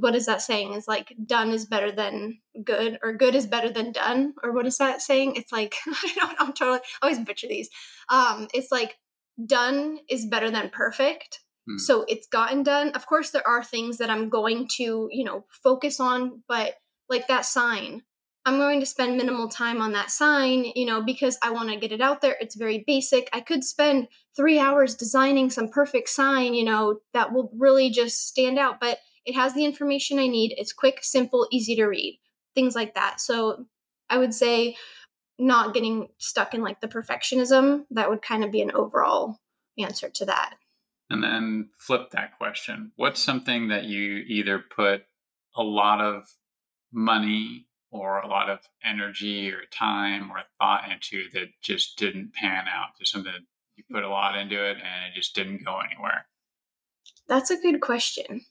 what 0.00 0.14
is 0.14 0.26
that 0.26 0.42
saying? 0.42 0.74
Is 0.74 0.88
like 0.88 1.14
done 1.26 1.50
is 1.50 1.66
better 1.66 1.92
than 1.92 2.38
good, 2.64 2.98
or 3.02 3.12
good 3.12 3.34
is 3.34 3.46
better 3.46 3.70
than 3.70 3.92
done, 3.92 4.34
or 4.42 4.52
what 4.52 4.66
is 4.66 4.78
that 4.78 5.02
saying? 5.02 5.36
It's 5.36 5.52
like, 5.52 5.76
I 5.86 6.12
don't 6.14 6.16
know, 6.16 6.34
I'm 6.38 6.52
totally, 6.52 6.80
I 7.02 7.06
always 7.06 7.24
butcher 7.24 7.48
these. 7.48 7.70
Um, 8.08 8.48
it's 8.52 8.70
like, 8.70 8.96
done 9.44 9.98
is 10.08 10.26
better 10.26 10.50
than 10.50 10.70
perfect. 10.70 11.40
Hmm. 11.68 11.78
So 11.78 12.04
it's 12.08 12.26
gotten 12.26 12.62
done. 12.62 12.90
Of 12.90 13.06
course, 13.06 13.30
there 13.30 13.46
are 13.46 13.64
things 13.64 13.98
that 13.98 14.10
I'm 14.10 14.28
going 14.28 14.68
to, 14.76 15.08
you 15.10 15.24
know, 15.24 15.44
focus 15.62 16.00
on, 16.00 16.42
but 16.48 16.74
like 17.08 17.26
that 17.28 17.44
sign, 17.44 18.02
I'm 18.46 18.58
going 18.58 18.80
to 18.80 18.86
spend 18.86 19.16
minimal 19.16 19.48
time 19.48 19.80
on 19.80 19.92
that 19.92 20.10
sign, 20.10 20.66
you 20.74 20.84
know, 20.84 21.02
because 21.02 21.38
I 21.42 21.50
want 21.50 21.70
to 21.70 21.76
get 21.76 21.92
it 21.92 22.02
out 22.02 22.20
there. 22.20 22.36
It's 22.40 22.56
very 22.56 22.84
basic. 22.86 23.30
I 23.32 23.40
could 23.40 23.64
spend 23.64 24.08
three 24.36 24.58
hours 24.58 24.94
designing 24.94 25.48
some 25.48 25.68
perfect 25.68 26.10
sign, 26.10 26.52
you 26.52 26.64
know, 26.64 27.00
that 27.14 27.32
will 27.32 27.50
really 27.56 27.88
just 27.90 28.28
stand 28.28 28.58
out, 28.58 28.80
but 28.80 28.98
it 29.24 29.34
has 29.34 29.54
the 29.54 29.64
information 29.64 30.18
I 30.18 30.26
need. 30.26 30.54
It's 30.56 30.72
quick, 30.72 30.98
simple, 31.02 31.46
easy 31.50 31.76
to 31.76 31.86
read, 31.86 32.20
things 32.54 32.74
like 32.74 32.94
that. 32.94 33.20
So 33.20 33.66
I 34.10 34.18
would 34.18 34.34
say 34.34 34.76
not 35.38 35.74
getting 35.74 36.08
stuck 36.18 36.54
in 36.54 36.62
like 36.62 36.80
the 36.80 36.88
perfectionism 36.88 37.84
that 37.90 38.08
would 38.08 38.22
kind 38.22 38.44
of 38.44 38.52
be 38.52 38.60
an 38.60 38.72
overall 38.72 39.40
answer 39.78 40.08
to 40.08 40.24
that. 40.26 40.54
And 41.10 41.22
then 41.22 41.70
flip 41.78 42.10
that 42.10 42.38
question. 42.38 42.92
What's 42.96 43.22
something 43.22 43.68
that 43.68 43.84
you 43.84 44.22
either 44.26 44.58
put 44.58 45.02
a 45.56 45.62
lot 45.62 46.00
of 46.00 46.24
money 46.92 47.66
or 47.90 48.20
a 48.20 48.28
lot 48.28 48.50
of 48.50 48.60
energy 48.84 49.50
or 49.50 49.62
time 49.70 50.30
or 50.30 50.38
thought 50.58 50.90
into 50.90 51.28
that 51.32 51.48
just 51.62 51.98
didn't 51.98 52.34
pan 52.34 52.64
out? 52.68 52.98
Just 52.98 53.12
something 53.12 53.32
you 53.76 53.84
put 53.90 54.04
a 54.04 54.08
lot 54.08 54.36
into 54.36 54.56
it 54.56 54.76
and 54.76 55.12
it 55.12 55.14
just 55.14 55.34
didn't 55.34 55.64
go 55.64 55.80
anywhere. 55.80 56.26
That's 57.28 57.50
a 57.50 57.60
good 57.60 57.80
question 57.80 58.42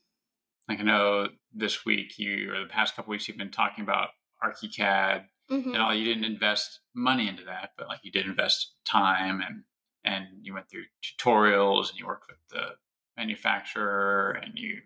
like 0.68 0.80
i 0.80 0.84
know 0.84 1.28
this 1.54 1.86
week 1.86 2.18
you 2.18 2.52
or 2.52 2.60
the 2.60 2.70
past 2.70 2.96
couple 2.96 3.12
weeks 3.12 3.28
you've 3.28 3.38
been 3.38 3.52
talking 3.52 3.84
about 3.84 4.10
archicad 4.44 5.24
mm-hmm. 5.50 5.74
and 5.74 5.78
all. 5.78 5.94
You 5.94 6.06
didn't 6.06 6.26
invest 6.26 6.80
money 6.96 7.28
into 7.28 7.46
that 7.46 7.72
but 7.78 7.88
like 7.88 8.00
you 8.04 8.12
did 8.12 8.26
invest 8.26 8.74
time 8.86 9.42
and 9.42 9.64
and 10.06 10.26
you 10.42 10.54
went 10.54 10.70
through 10.70 10.84
tutorials 11.02 11.90
and 11.90 11.98
you 11.98 12.06
worked 12.06 12.26
with 12.28 12.40
the 12.50 12.76
manufacturer 13.16 14.32
and 14.32 14.54
you 14.56 14.80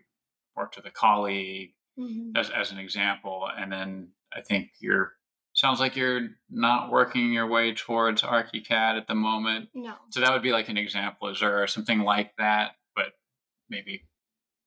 worked 0.54 0.76
with 0.76 0.86
a 0.86 0.90
colleague 0.90 1.70
mm-hmm. 1.98 2.36
as, 2.36 2.50
as 2.50 2.70
an 2.70 2.78
example. 2.78 3.48
And 3.56 3.72
then 3.72 4.08
i 4.32 4.40
think 4.40 4.70
you're 4.80 5.12
sounds 5.54 5.80
like 5.80 5.96
you're 5.96 6.28
not 6.48 6.92
working 6.92 7.32
your 7.32 7.48
way 7.48 7.74
towards 7.74 8.22
archicad 8.22 8.96
at 8.96 9.08
the 9.08 9.14
moment. 9.14 9.70
No. 9.74 9.94
So 10.10 10.20
that 10.20 10.32
would 10.32 10.42
be 10.42 10.52
like 10.52 10.68
an 10.68 10.76
example. 10.76 11.28
Is 11.28 11.40
there 11.40 11.66
something 11.66 12.00
like 12.00 12.32
that 12.38 12.72
but 12.94 13.12
maybe 13.68 14.04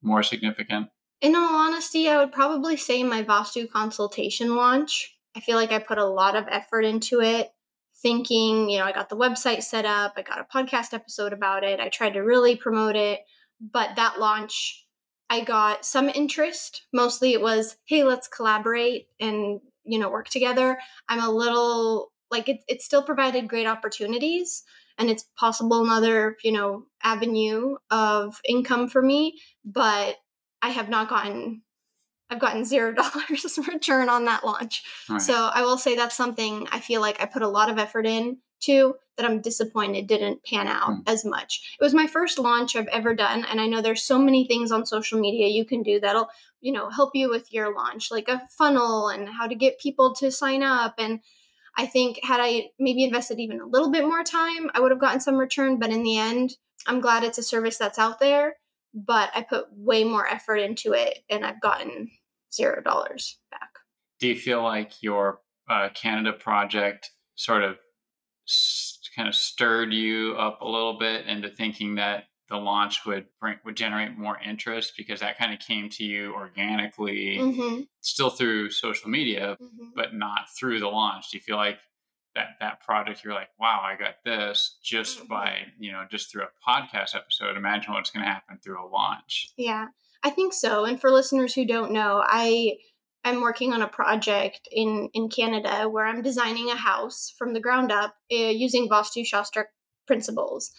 more 0.01 0.23
significant 0.23 0.89
in 1.21 1.35
all 1.35 1.55
honesty 1.55 2.09
i 2.09 2.17
would 2.17 2.31
probably 2.31 2.75
say 2.75 3.03
my 3.03 3.23
vastu 3.23 3.69
consultation 3.69 4.55
launch 4.55 5.15
I 5.35 5.39
feel 5.39 5.55
like 5.55 5.71
I 5.71 5.79
put 5.79 5.97
a 5.97 6.05
lot 6.05 6.35
of 6.35 6.47
effort 6.49 6.81
into 6.81 7.21
it, 7.21 7.51
thinking, 8.01 8.69
you 8.69 8.79
know, 8.79 8.85
I 8.85 8.91
got 8.91 9.09
the 9.09 9.17
website 9.17 9.63
set 9.63 9.85
up, 9.85 10.13
I 10.17 10.23
got 10.23 10.39
a 10.39 10.57
podcast 10.57 10.93
episode 10.93 11.33
about 11.33 11.63
it, 11.63 11.79
I 11.79 11.89
tried 11.89 12.13
to 12.13 12.21
really 12.21 12.55
promote 12.55 12.95
it. 12.95 13.21
But 13.59 13.95
that 13.95 14.19
launch, 14.19 14.85
I 15.29 15.41
got 15.41 15.85
some 15.85 16.09
interest. 16.09 16.87
Mostly 16.91 17.33
it 17.33 17.41
was, 17.41 17.77
hey, 17.85 18.03
let's 18.03 18.27
collaborate 18.27 19.07
and, 19.19 19.61
you 19.85 19.99
know, 19.99 20.09
work 20.09 20.29
together. 20.29 20.77
I'm 21.07 21.23
a 21.23 21.29
little 21.29 22.11
like 22.31 22.49
it, 22.49 22.61
it 22.67 22.81
still 22.81 23.03
provided 23.03 23.47
great 23.47 23.67
opportunities 23.67 24.63
and 24.97 25.09
it's 25.09 25.25
possible 25.37 25.83
another, 25.83 26.37
you 26.43 26.51
know, 26.51 26.85
avenue 27.03 27.75
of 27.91 28.39
income 28.47 28.87
for 28.87 29.01
me, 29.01 29.39
but 29.63 30.15
I 30.61 30.69
have 30.69 30.89
not 30.89 31.09
gotten 31.09 31.63
I've 32.29 32.39
gotten 32.39 32.63
zero 32.63 32.93
dollars 32.93 33.59
return 33.67 34.09
on 34.09 34.25
that 34.25 34.45
launch. 34.45 34.83
Right. 35.09 35.21
So 35.21 35.33
I 35.33 35.61
will 35.63 35.77
say 35.77 35.95
that's 35.95 36.15
something 36.15 36.67
I 36.71 36.79
feel 36.79 37.01
like 37.01 37.21
I 37.21 37.25
put 37.25 37.41
a 37.41 37.47
lot 37.47 37.69
of 37.69 37.77
effort 37.77 38.05
in 38.07 38.37
to 38.61 38.95
that 39.17 39.25
I'm 39.25 39.41
disappointed 39.41 40.07
didn't 40.07 40.43
pan 40.45 40.67
out 40.67 40.89
mm. 40.89 41.03
as 41.07 41.25
much. 41.25 41.75
It 41.79 41.83
was 41.83 41.93
my 41.93 42.07
first 42.07 42.39
launch 42.39 42.75
I've 42.75 42.87
ever 42.87 43.13
done, 43.13 43.45
and 43.45 43.59
I 43.59 43.67
know 43.67 43.81
there's 43.81 44.03
so 44.03 44.17
many 44.17 44.47
things 44.47 44.71
on 44.71 44.85
social 44.85 45.19
media 45.19 45.47
you 45.47 45.65
can 45.65 45.83
do 45.83 45.99
that'll 45.99 46.29
you 46.61 46.71
know 46.71 46.89
help 46.89 47.11
you 47.15 47.29
with 47.29 47.51
your 47.51 47.75
launch, 47.75 48.11
like 48.11 48.29
a 48.29 48.41
funnel 48.57 49.09
and 49.09 49.27
how 49.27 49.47
to 49.47 49.55
get 49.55 49.79
people 49.79 50.15
to 50.15 50.31
sign 50.31 50.63
up. 50.63 50.95
And 50.97 51.19
I 51.75 51.85
think 51.85 52.19
had 52.23 52.39
I 52.41 52.69
maybe 52.79 53.03
invested 53.03 53.39
even 53.39 53.59
a 53.59 53.65
little 53.65 53.91
bit 53.91 54.05
more 54.05 54.23
time, 54.23 54.69
I 54.73 54.79
would 54.79 54.91
have 54.91 55.01
gotten 55.01 55.19
some 55.19 55.37
return. 55.37 55.79
But 55.79 55.89
in 55.89 56.03
the 56.03 56.17
end, 56.17 56.55
I'm 56.87 57.01
glad 57.01 57.23
it's 57.23 57.37
a 57.37 57.43
service 57.43 57.77
that's 57.77 57.99
out 57.99 58.19
there. 58.19 58.55
But 58.93 59.29
I 59.33 59.43
put 59.43 59.65
way 59.71 60.03
more 60.03 60.27
effort 60.27 60.57
into 60.57 60.93
it, 60.93 61.19
and 61.29 61.45
I've 61.45 61.61
gotten 61.61 62.09
zero 62.53 62.81
dollars 62.81 63.39
back. 63.49 63.69
Do 64.19 64.27
you 64.27 64.35
feel 64.35 64.61
like 64.63 65.01
your 65.01 65.39
uh, 65.69 65.89
Canada 65.93 66.33
project 66.33 67.11
sort 67.35 67.63
of 67.63 67.77
s- 68.47 68.99
kind 69.15 69.27
of 69.27 69.35
stirred 69.35 69.93
you 69.93 70.35
up 70.35 70.61
a 70.61 70.67
little 70.67 70.97
bit 70.99 71.27
into 71.27 71.49
thinking 71.49 71.95
that 71.95 72.25
the 72.49 72.57
launch 72.57 73.05
would 73.05 73.25
bring 73.39 73.57
would 73.63 73.77
generate 73.77 74.17
more 74.17 74.37
interest 74.45 74.93
because 74.97 75.21
that 75.21 75.37
kind 75.37 75.53
of 75.53 75.59
came 75.59 75.89
to 75.89 76.03
you 76.03 76.33
organically, 76.33 77.37
mm-hmm. 77.37 77.81
still 78.01 78.29
through 78.29 78.69
social 78.69 79.09
media, 79.09 79.57
mm-hmm. 79.61 79.85
but 79.95 80.13
not 80.13 80.49
through 80.59 80.79
the 80.79 80.87
launch. 80.87 81.31
Do 81.31 81.37
you 81.37 81.41
feel 81.41 81.55
like 81.55 81.79
that 82.35 82.57
that 82.59 82.81
project 82.81 83.23
you're 83.23 83.33
like, 83.33 83.49
wow, 83.59 83.81
I 83.83 83.95
got 83.97 84.15
this 84.23 84.77
just 84.83 85.19
mm-hmm. 85.19 85.27
by 85.27 85.57
you 85.79 85.91
know 85.91 86.05
just 86.09 86.31
through 86.31 86.43
a 86.43 86.69
podcast 86.69 87.15
episode. 87.15 87.57
Imagine 87.57 87.93
what's 87.93 88.11
going 88.11 88.25
to 88.25 88.31
happen 88.31 88.59
through 88.63 88.83
a 88.83 88.87
launch. 88.87 89.49
Yeah, 89.57 89.87
I 90.23 90.29
think 90.29 90.53
so. 90.53 90.85
And 90.85 90.99
for 90.99 91.11
listeners 91.11 91.53
who 91.53 91.65
don't 91.65 91.91
know, 91.91 92.23
I 92.25 92.77
i'm 93.23 93.41
working 93.41 93.71
on 93.71 93.83
a 93.83 93.87
project 93.87 94.67
in 94.71 95.09
in 95.13 95.29
Canada 95.29 95.87
where 95.89 96.05
I'm 96.05 96.21
designing 96.21 96.69
a 96.69 96.75
house 96.75 97.33
from 97.37 97.53
the 97.53 97.59
ground 97.59 97.91
up 97.91 98.15
uh, 98.31 98.35
using 98.35 98.89
Vastu 98.89 99.25
Shastra 99.25 99.65
principles. 100.07 100.71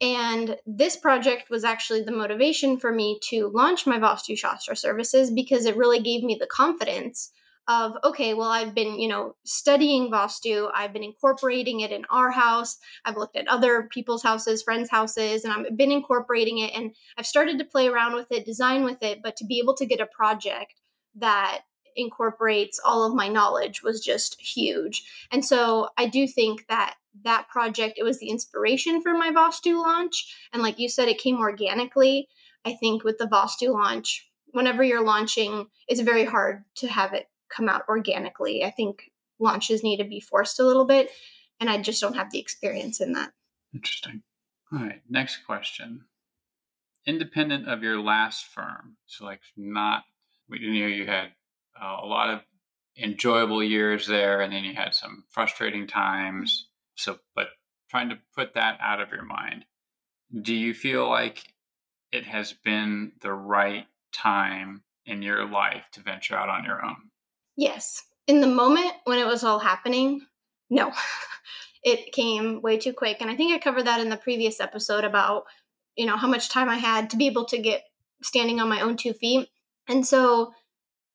And 0.00 0.56
this 0.64 0.94
project 0.94 1.50
was 1.50 1.64
actually 1.64 2.02
the 2.02 2.12
motivation 2.12 2.78
for 2.78 2.92
me 2.92 3.18
to 3.30 3.50
launch 3.52 3.84
my 3.84 3.98
Vastu 3.98 4.38
Shastra 4.38 4.76
services 4.76 5.32
because 5.32 5.66
it 5.66 5.76
really 5.76 5.98
gave 5.98 6.22
me 6.22 6.36
the 6.38 6.46
confidence 6.46 7.32
of 7.68 7.92
okay 8.02 8.34
well 8.34 8.48
i've 8.48 8.74
been 8.74 8.98
you 8.98 9.08
know 9.08 9.36
studying 9.44 10.10
vastu 10.10 10.70
i've 10.74 10.92
been 10.92 11.04
incorporating 11.04 11.80
it 11.80 11.92
in 11.92 12.04
our 12.10 12.30
house 12.30 12.78
i've 13.04 13.16
looked 13.16 13.36
at 13.36 13.46
other 13.46 13.88
people's 13.92 14.22
houses 14.22 14.62
friends 14.62 14.90
houses 14.90 15.44
and 15.44 15.52
i've 15.52 15.76
been 15.76 15.92
incorporating 15.92 16.58
it 16.58 16.72
and 16.74 16.94
i've 17.16 17.26
started 17.26 17.58
to 17.58 17.64
play 17.64 17.86
around 17.86 18.14
with 18.14 18.32
it 18.32 18.44
design 18.44 18.84
with 18.84 19.02
it 19.02 19.20
but 19.22 19.36
to 19.36 19.44
be 19.44 19.58
able 19.58 19.74
to 19.74 19.86
get 19.86 20.00
a 20.00 20.06
project 20.06 20.74
that 21.14 21.60
incorporates 21.98 22.80
all 22.84 23.04
of 23.04 23.14
my 23.14 23.28
knowledge 23.28 23.82
was 23.82 24.00
just 24.00 24.40
huge. 24.40 25.04
And 25.30 25.44
so 25.44 25.88
i 25.98 26.06
do 26.06 26.26
think 26.26 26.66
that 26.68 26.94
that 27.24 27.48
project 27.48 27.98
it 27.98 28.04
was 28.04 28.18
the 28.18 28.30
inspiration 28.30 29.02
for 29.02 29.12
my 29.12 29.30
vastu 29.30 29.80
launch 29.80 30.34
and 30.52 30.62
like 30.62 30.78
you 30.78 30.88
said 30.88 31.08
it 31.08 31.18
came 31.18 31.38
organically. 31.38 32.28
I 32.64 32.74
think 32.74 33.04
with 33.04 33.18
the 33.18 33.26
vastu 33.26 33.72
launch 33.72 34.30
whenever 34.52 34.82
you're 34.82 35.04
launching 35.04 35.66
it's 35.88 36.00
very 36.00 36.24
hard 36.24 36.64
to 36.76 36.86
have 36.86 37.12
it 37.12 37.26
come 37.48 37.68
out 37.68 37.82
organically. 37.88 38.64
I 38.64 38.70
think 38.70 39.10
launches 39.38 39.82
need 39.82 39.98
to 39.98 40.04
be 40.04 40.20
forced 40.20 40.60
a 40.60 40.66
little 40.66 40.84
bit, 40.84 41.10
and 41.60 41.70
I 41.70 41.78
just 41.78 42.00
don't 42.00 42.16
have 42.16 42.30
the 42.30 42.38
experience 42.38 43.00
in 43.00 43.12
that. 43.12 43.32
Interesting. 43.74 44.22
All 44.72 44.80
right, 44.80 45.02
next 45.08 45.38
question. 45.46 46.04
Independent 47.06 47.68
of 47.68 47.82
your 47.82 48.00
last 48.00 48.46
firm, 48.46 48.96
so 49.06 49.24
like 49.24 49.40
not, 49.56 50.04
we 50.48 50.58
knew 50.58 50.86
you 50.86 51.06
had 51.06 51.30
uh, 51.80 51.98
a 52.02 52.06
lot 52.06 52.30
of 52.30 52.40
enjoyable 52.96 53.62
years 53.62 54.06
there, 54.06 54.40
and 54.40 54.52
then 54.52 54.64
you 54.64 54.74
had 54.74 54.94
some 54.94 55.24
frustrating 55.28 55.86
times. 55.86 56.68
So, 56.96 57.18
but 57.34 57.48
trying 57.88 58.10
to 58.10 58.18
put 58.34 58.54
that 58.54 58.78
out 58.80 59.00
of 59.00 59.10
your 59.10 59.24
mind, 59.24 59.64
do 60.42 60.54
you 60.54 60.74
feel 60.74 61.08
like 61.08 61.42
it 62.12 62.24
has 62.26 62.52
been 62.52 63.12
the 63.20 63.32
right 63.32 63.86
time 64.12 64.82
in 65.06 65.22
your 65.22 65.48
life 65.48 65.84
to 65.92 66.00
venture 66.00 66.36
out 66.36 66.48
on 66.48 66.64
your 66.64 66.84
own? 66.84 67.10
Yes. 67.58 68.04
In 68.28 68.40
the 68.40 68.46
moment 68.46 68.92
when 69.04 69.18
it 69.18 69.26
was 69.26 69.42
all 69.42 69.58
happening, 69.58 70.24
no. 70.70 70.92
it 71.84 72.12
came 72.12 72.62
way 72.62 72.78
too 72.78 72.92
quick. 72.92 73.18
And 73.20 73.28
I 73.28 73.34
think 73.34 73.52
I 73.52 73.58
covered 73.58 73.86
that 73.86 74.00
in 74.00 74.10
the 74.10 74.16
previous 74.16 74.60
episode 74.60 75.02
about, 75.02 75.42
you 75.96 76.06
know, 76.06 76.16
how 76.16 76.28
much 76.28 76.50
time 76.50 76.68
I 76.68 76.76
had 76.76 77.10
to 77.10 77.16
be 77.16 77.26
able 77.26 77.46
to 77.46 77.58
get 77.58 77.82
standing 78.22 78.60
on 78.60 78.68
my 78.68 78.80
own 78.80 78.96
two 78.96 79.12
feet. 79.12 79.48
And 79.88 80.06
so 80.06 80.52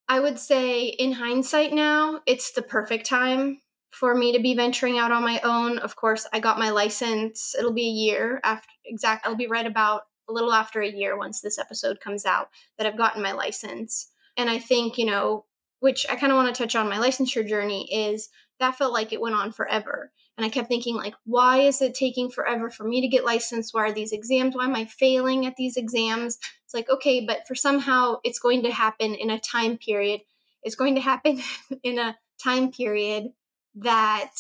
I 0.10 0.20
would 0.20 0.38
say 0.38 0.88
in 0.88 1.14
hindsight 1.14 1.72
now, 1.72 2.20
it's 2.26 2.52
the 2.52 2.62
perfect 2.62 3.06
time 3.06 3.60
for 3.92 4.14
me 4.14 4.36
to 4.36 4.42
be 4.42 4.54
venturing 4.54 4.98
out 4.98 5.14
on 5.14 5.24
my 5.24 5.40
own. 5.46 5.78
Of 5.78 5.96
course, 5.96 6.28
I 6.34 6.42
got 6.42 6.60
my 6.60 6.72
license. 6.72 7.56
It'll 7.58 7.72
be 7.72 7.88
a 7.88 8.12
year 8.12 8.42
after 8.44 8.68
exact 8.86 9.26
I'll 9.26 9.36
be 9.36 9.48
right 9.48 9.66
about 9.66 10.02
a 10.28 10.34
little 10.34 10.52
after 10.52 10.82
a 10.82 10.92
year 10.92 11.18
once 11.18 11.40
this 11.40 11.58
episode 11.58 12.02
comes 12.02 12.26
out 12.26 12.50
that 12.78 12.86
I've 12.86 12.98
gotten 12.98 13.24
my 13.24 13.32
license. 13.32 14.10
And 14.36 14.50
I 14.50 14.60
think, 14.60 14.98
you 14.98 15.06
know, 15.06 15.46
which 15.84 16.06
I 16.10 16.16
kind 16.16 16.32
of 16.32 16.38
want 16.38 16.48
to 16.48 16.63
touch 16.63 16.78
on 16.78 16.88
my 16.88 16.96
licensure 16.96 17.46
journey, 17.46 17.94
is 17.94 18.30
that 18.62 18.78
felt 18.78 18.94
like 18.94 19.12
it 19.12 19.20
went 19.20 19.36
on 19.36 19.52
forever. 19.52 20.13
And 20.38 20.46
I 20.46 20.50
kept 20.50 20.70
thinking, 20.70 20.96
like, 20.96 21.13
why 21.25 21.58
is 21.58 21.82
it 21.82 21.94
taking 21.94 22.30
forever 22.30 22.70
for 22.70 22.86
me 22.86 23.02
to 23.02 23.10
get 23.10 23.25
licensed? 23.25 23.74
Why 23.74 23.82
are 23.82 23.92
these 23.92 24.13
exams? 24.13 24.56
Why 24.56 24.63
am 24.63 24.75
I 24.75 24.86
failing 24.86 25.46
at 25.46 25.58
these 25.58 25.75
exams? 25.75 26.38
It's 26.63 26.74
like, 26.74 26.90
okay, 26.90 27.25
but 27.25 27.46
for 27.50 27.54
somehow 27.54 28.22
it's 28.24 28.40
going 28.40 28.63
to 28.63 28.72
happen 28.72 29.13
in 29.13 29.30
a 29.30 29.42
time 29.42 29.78
period. 29.78 30.22
It's 30.63 30.75
going 30.75 30.96
to 30.96 31.02
happen 31.02 31.42
in 31.84 32.00
a 32.00 32.16
time 32.42 32.72
period 32.72 33.34
that 33.75 34.32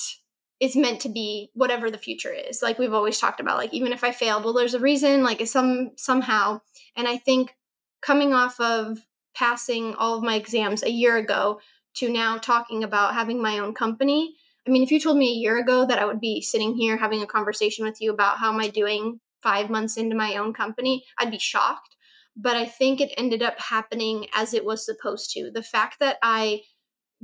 is 0.61 0.77
meant 0.77 1.01
to 1.01 1.09
be 1.09 1.51
whatever 1.55 1.91
the 1.91 1.97
future 1.97 2.31
is. 2.31 2.61
Like 2.61 2.79
we've 2.79 2.93
always 2.93 3.19
talked 3.19 3.41
about, 3.41 3.57
like 3.57 3.73
even 3.73 3.91
if 3.91 4.05
I 4.05 4.13
failed, 4.13 4.45
well, 4.45 4.53
there's 4.53 4.75
a 4.75 4.79
reason, 4.79 5.23
like 5.23 5.45
some 5.45 5.91
somehow. 5.97 6.61
And 6.95 7.05
I 7.05 7.17
think 7.17 7.53
coming 8.01 8.33
off 8.33 8.61
of 8.61 8.99
passing 9.35 9.93
all 9.95 10.17
of 10.17 10.23
my 10.23 10.35
exams 10.35 10.83
a 10.83 10.91
year 10.91 11.17
ago 11.17 11.59
to 11.95 12.09
now 12.09 12.37
talking 12.37 12.83
about 12.83 13.13
having 13.13 13.41
my 13.41 13.59
own 13.59 13.73
company. 13.73 14.35
I 14.67 14.71
mean, 14.71 14.83
if 14.83 14.91
you 14.91 14.99
told 14.99 15.17
me 15.17 15.29
a 15.29 15.39
year 15.39 15.57
ago 15.59 15.85
that 15.85 15.99
I 15.99 16.05
would 16.05 16.21
be 16.21 16.41
sitting 16.41 16.75
here 16.75 16.97
having 16.97 17.21
a 17.21 17.27
conversation 17.27 17.85
with 17.85 18.01
you 18.01 18.11
about 18.11 18.37
how 18.37 18.51
am 18.51 18.59
I 18.59 18.69
doing 18.69 19.19
five 19.41 19.69
months 19.69 19.97
into 19.97 20.15
my 20.15 20.37
own 20.37 20.53
company, 20.53 21.03
I'd 21.19 21.31
be 21.31 21.39
shocked. 21.39 21.95
But 22.35 22.55
I 22.55 22.65
think 22.65 22.99
it 22.99 23.13
ended 23.17 23.43
up 23.43 23.59
happening 23.59 24.27
as 24.33 24.53
it 24.53 24.65
was 24.65 24.85
supposed 24.85 25.31
to. 25.31 25.51
The 25.53 25.61
fact 25.61 25.99
that 25.99 26.17
I 26.23 26.61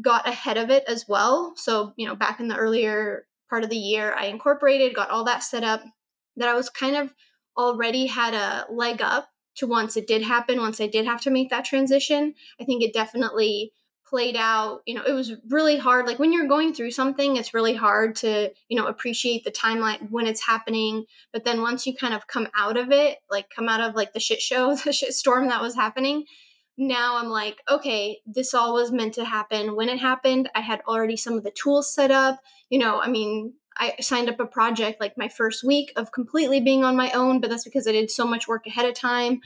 got 0.02 0.28
ahead 0.28 0.58
of 0.58 0.70
it 0.70 0.84
as 0.88 1.06
well. 1.08 1.54
So, 1.56 1.94
you 1.98 2.08
know, 2.08 2.16
back 2.16 2.40
in 2.40 2.48
the 2.48 2.58
earlier 2.58 3.26
part 3.50 3.64
of 3.64 3.70
the 3.70 3.78
year, 3.78 4.14
I 4.14 4.26
incorporated, 4.26 4.96
got 4.96 5.10
all 5.10 5.24
that 5.26 5.44
set 5.44 5.64
up, 5.64 5.82
that 6.36 6.48
I 6.48 6.54
was 6.54 6.70
kind 6.70 6.96
of 6.96 7.14
already 7.58 8.06
had 8.06 8.34
a 8.34 8.66
leg 8.72 9.02
up 9.02 9.30
to 9.60 9.68
once 9.68 9.96
it 9.96 10.08
did 10.08 10.22
happen, 10.22 10.60
once 10.60 10.82
I 10.82 10.88
did 10.88 11.06
have 11.06 11.22
to 11.22 11.30
make 11.30 11.50
that 11.50 11.66
transition, 11.66 12.34
I 12.60 12.66
think 12.66 12.84
it 12.84 12.94
definitely 12.94 13.72
played 14.10 14.36
out. 14.36 14.82
You 14.86 14.96
know, 14.96 15.04
it 15.04 15.14
was 15.14 15.34
really 15.50 15.78
hard. 15.78 16.08
Like 16.08 16.20
when 16.20 16.34
you're 16.34 16.48
going 16.48 16.74
through 16.74 16.92
something, 16.92 17.38
it's 17.38 17.54
really 17.54 17.76
hard 17.76 18.16
to, 18.18 18.52
you 18.68 18.78
know, 18.78 18.88
appreciate 18.88 19.44
the 19.44 19.52
timeline 19.52 20.10
when 20.10 20.26
it's 20.26 20.46
happening. 20.46 21.06
But 21.32 21.46
then 21.46 21.62
once 21.62 21.86
you 21.86 21.96
kind 21.96 22.14
of 22.14 22.28
come 22.28 22.48
out 22.58 22.76
of 22.76 22.92
it, 22.92 23.20
like 23.30 23.50
come 23.56 23.70
out 23.70 23.82
of 23.82 23.96
like 23.96 24.14
the 24.14 24.20
shit 24.20 24.42
show, 24.42 24.76
the 24.84 24.94
shit 24.94 25.14
storm 25.14 25.48
that 25.50 25.62
was 25.62 25.76
happening, 25.76 26.26
now 26.78 27.18
I'm 27.18 27.28
like, 27.28 27.58
okay, 27.70 28.20
this 28.26 28.54
all 28.54 28.74
was 28.74 28.92
meant 28.92 29.14
to 29.16 29.26
happen. 29.26 29.76
When 29.76 29.90
it 29.90 30.00
happened, 30.00 30.50
I 30.56 30.62
had 30.62 30.80
already 30.88 31.18
some 31.18 31.34
of 31.34 31.44
the 31.44 31.52
tools 31.52 31.94
set 31.94 32.10
up. 32.10 32.40
You 32.70 32.80
know, 32.80 33.02
I 33.02 33.10
mean, 33.10 33.54
I 33.80 33.96
signed 34.02 34.30
up 34.30 34.40
a 34.40 34.46
project 34.46 35.00
like 35.00 35.18
my 35.18 35.30
first 35.30 35.64
week 35.64 35.94
of 35.96 36.12
completely 36.12 36.60
being 36.60 36.84
on 36.84 36.98
my 36.98 37.12
own, 37.12 37.40
but 37.40 37.50
that's 37.50 37.64
because 37.64 37.88
I 37.88 37.94
did 37.94 38.12
so 38.12 38.26
much 38.26 38.48
work 38.48 38.68
ahead 38.68 38.86
of 38.86 38.94
time. 38.94 39.40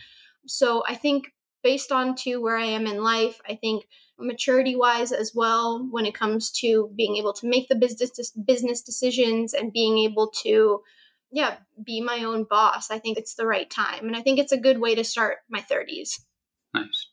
So 0.47 0.83
I 0.87 0.95
think 0.95 1.31
based 1.63 1.91
on 1.91 2.15
to 2.15 2.37
where 2.37 2.57
I 2.57 2.65
am 2.65 2.87
in 2.87 3.03
life, 3.03 3.39
I 3.47 3.55
think 3.55 3.85
maturity 4.19 4.75
wise 4.75 5.11
as 5.11 5.33
well 5.35 5.87
when 5.89 6.05
it 6.05 6.15
comes 6.15 6.51
to 6.51 6.91
being 6.95 7.17
able 7.17 7.33
to 7.33 7.47
make 7.47 7.69
the 7.69 7.75
business 7.75 8.31
business 8.31 8.81
decisions 8.81 9.53
and 9.53 9.73
being 9.73 9.99
able 9.99 10.29
to 10.43 10.81
yeah, 11.31 11.55
be 11.83 11.99
my 11.99 12.23
own 12.23 12.43
boss. 12.43 12.91
I 12.91 12.99
think 12.99 13.17
it's 13.17 13.33
the 13.33 13.47
right 13.47 13.69
time 13.69 14.05
and 14.05 14.15
I 14.15 14.21
think 14.21 14.39
it's 14.39 14.51
a 14.51 14.57
good 14.57 14.79
way 14.79 14.95
to 14.95 15.03
start 15.03 15.37
my 15.49 15.61
30s. 15.61 16.19
Nice. 16.73 17.07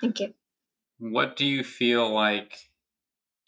Thank 0.00 0.20
you. 0.20 0.34
What 0.98 1.36
do 1.36 1.46
you 1.46 1.64
feel 1.64 2.10
like 2.10 2.58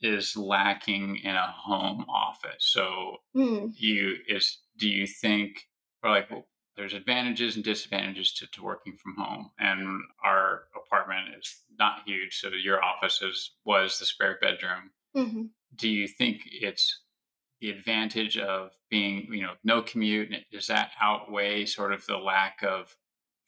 is 0.00 0.36
lacking 0.36 1.16
in 1.16 1.34
a 1.34 1.52
home 1.52 2.04
office. 2.08 2.64
So 2.64 3.16
mm. 3.36 3.72
you 3.76 4.16
is 4.28 4.58
do 4.78 4.88
you 4.88 5.06
think 5.06 5.68
or 6.02 6.10
like 6.10 6.30
well, 6.30 6.46
there's 6.78 6.94
advantages 6.94 7.56
and 7.56 7.64
disadvantages 7.64 8.32
to, 8.34 8.46
to 8.52 8.62
working 8.62 8.96
from 9.02 9.16
home 9.16 9.50
and 9.58 10.00
our 10.24 10.62
apartment 10.76 11.34
is 11.38 11.62
not 11.78 12.02
huge 12.06 12.38
so 12.38 12.48
your 12.48 12.82
office 12.82 13.20
is 13.20 13.52
was 13.64 13.98
the 13.98 14.06
spare 14.06 14.38
bedroom 14.40 14.90
mm-hmm. 15.16 15.42
do 15.74 15.88
you 15.88 16.06
think 16.06 16.42
it's 16.46 17.02
the 17.60 17.70
advantage 17.70 18.38
of 18.38 18.70
being 18.88 19.26
you 19.32 19.42
know 19.42 19.54
no 19.64 19.82
commute 19.82 20.32
does 20.52 20.68
that 20.68 20.92
outweigh 21.00 21.66
sort 21.66 21.92
of 21.92 22.06
the 22.06 22.16
lack 22.16 22.62
of 22.62 22.94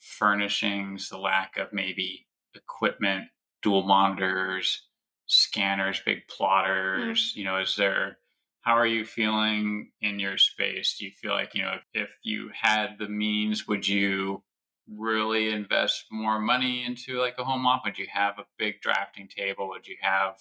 furnishings 0.00 1.08
the 1.08 1.18
lack 1.18 1.56
of 1.56 1.72
maybe 1.72 2.26
equipment 2.54 3.26
dual 3.62 3.84
monitors 3.84 4.88
scanners, 5.30 6.02
big 6.04 6.26
plotters? 6.28 7.32
Mm. 7.32 7.36
You 7.36 7.44
know, 7.44 7.60
is 7.60 7.76
there, 7.76 8.18
how 8.62 8.74
are 8.74 8.86
you 8.86 9.04
feeling 9.04 9.92
in 10.02 10.18
your 10.18 10.36
space? 10.36 10.96
Do 10.98 11.06
you 11.06 11.12
feel 11.12 11.32
like, 11.32 11.54
you 11.54 11.62
know, 11.62 11.74
if, 11.94 12.02
if 12.02 12.10
you 12.22 12.50
had 12.52 12.98
the 12.98 13.08
means, 13.08 13.66
would 13.66 13.86
you 13.86 14.42
really 14.92 15.50
invest 15.50 16.06
more 16.10 16.40
money 16.40 16.84
into 16.84 17.18
like 17.18 17.36
a 17.38 17.44
home 17.44 17.64
office? 17.64 17.92
Would 17.92 17.98
you 17.98 18.08
have 18.12 18.38
a 18.38 18.46
big 18.58 18.80
drafting 18.82 19.28
table? 19.28 19.68
Would 19.68 19.86
you 19.86 19.96
have, 20.00 20.34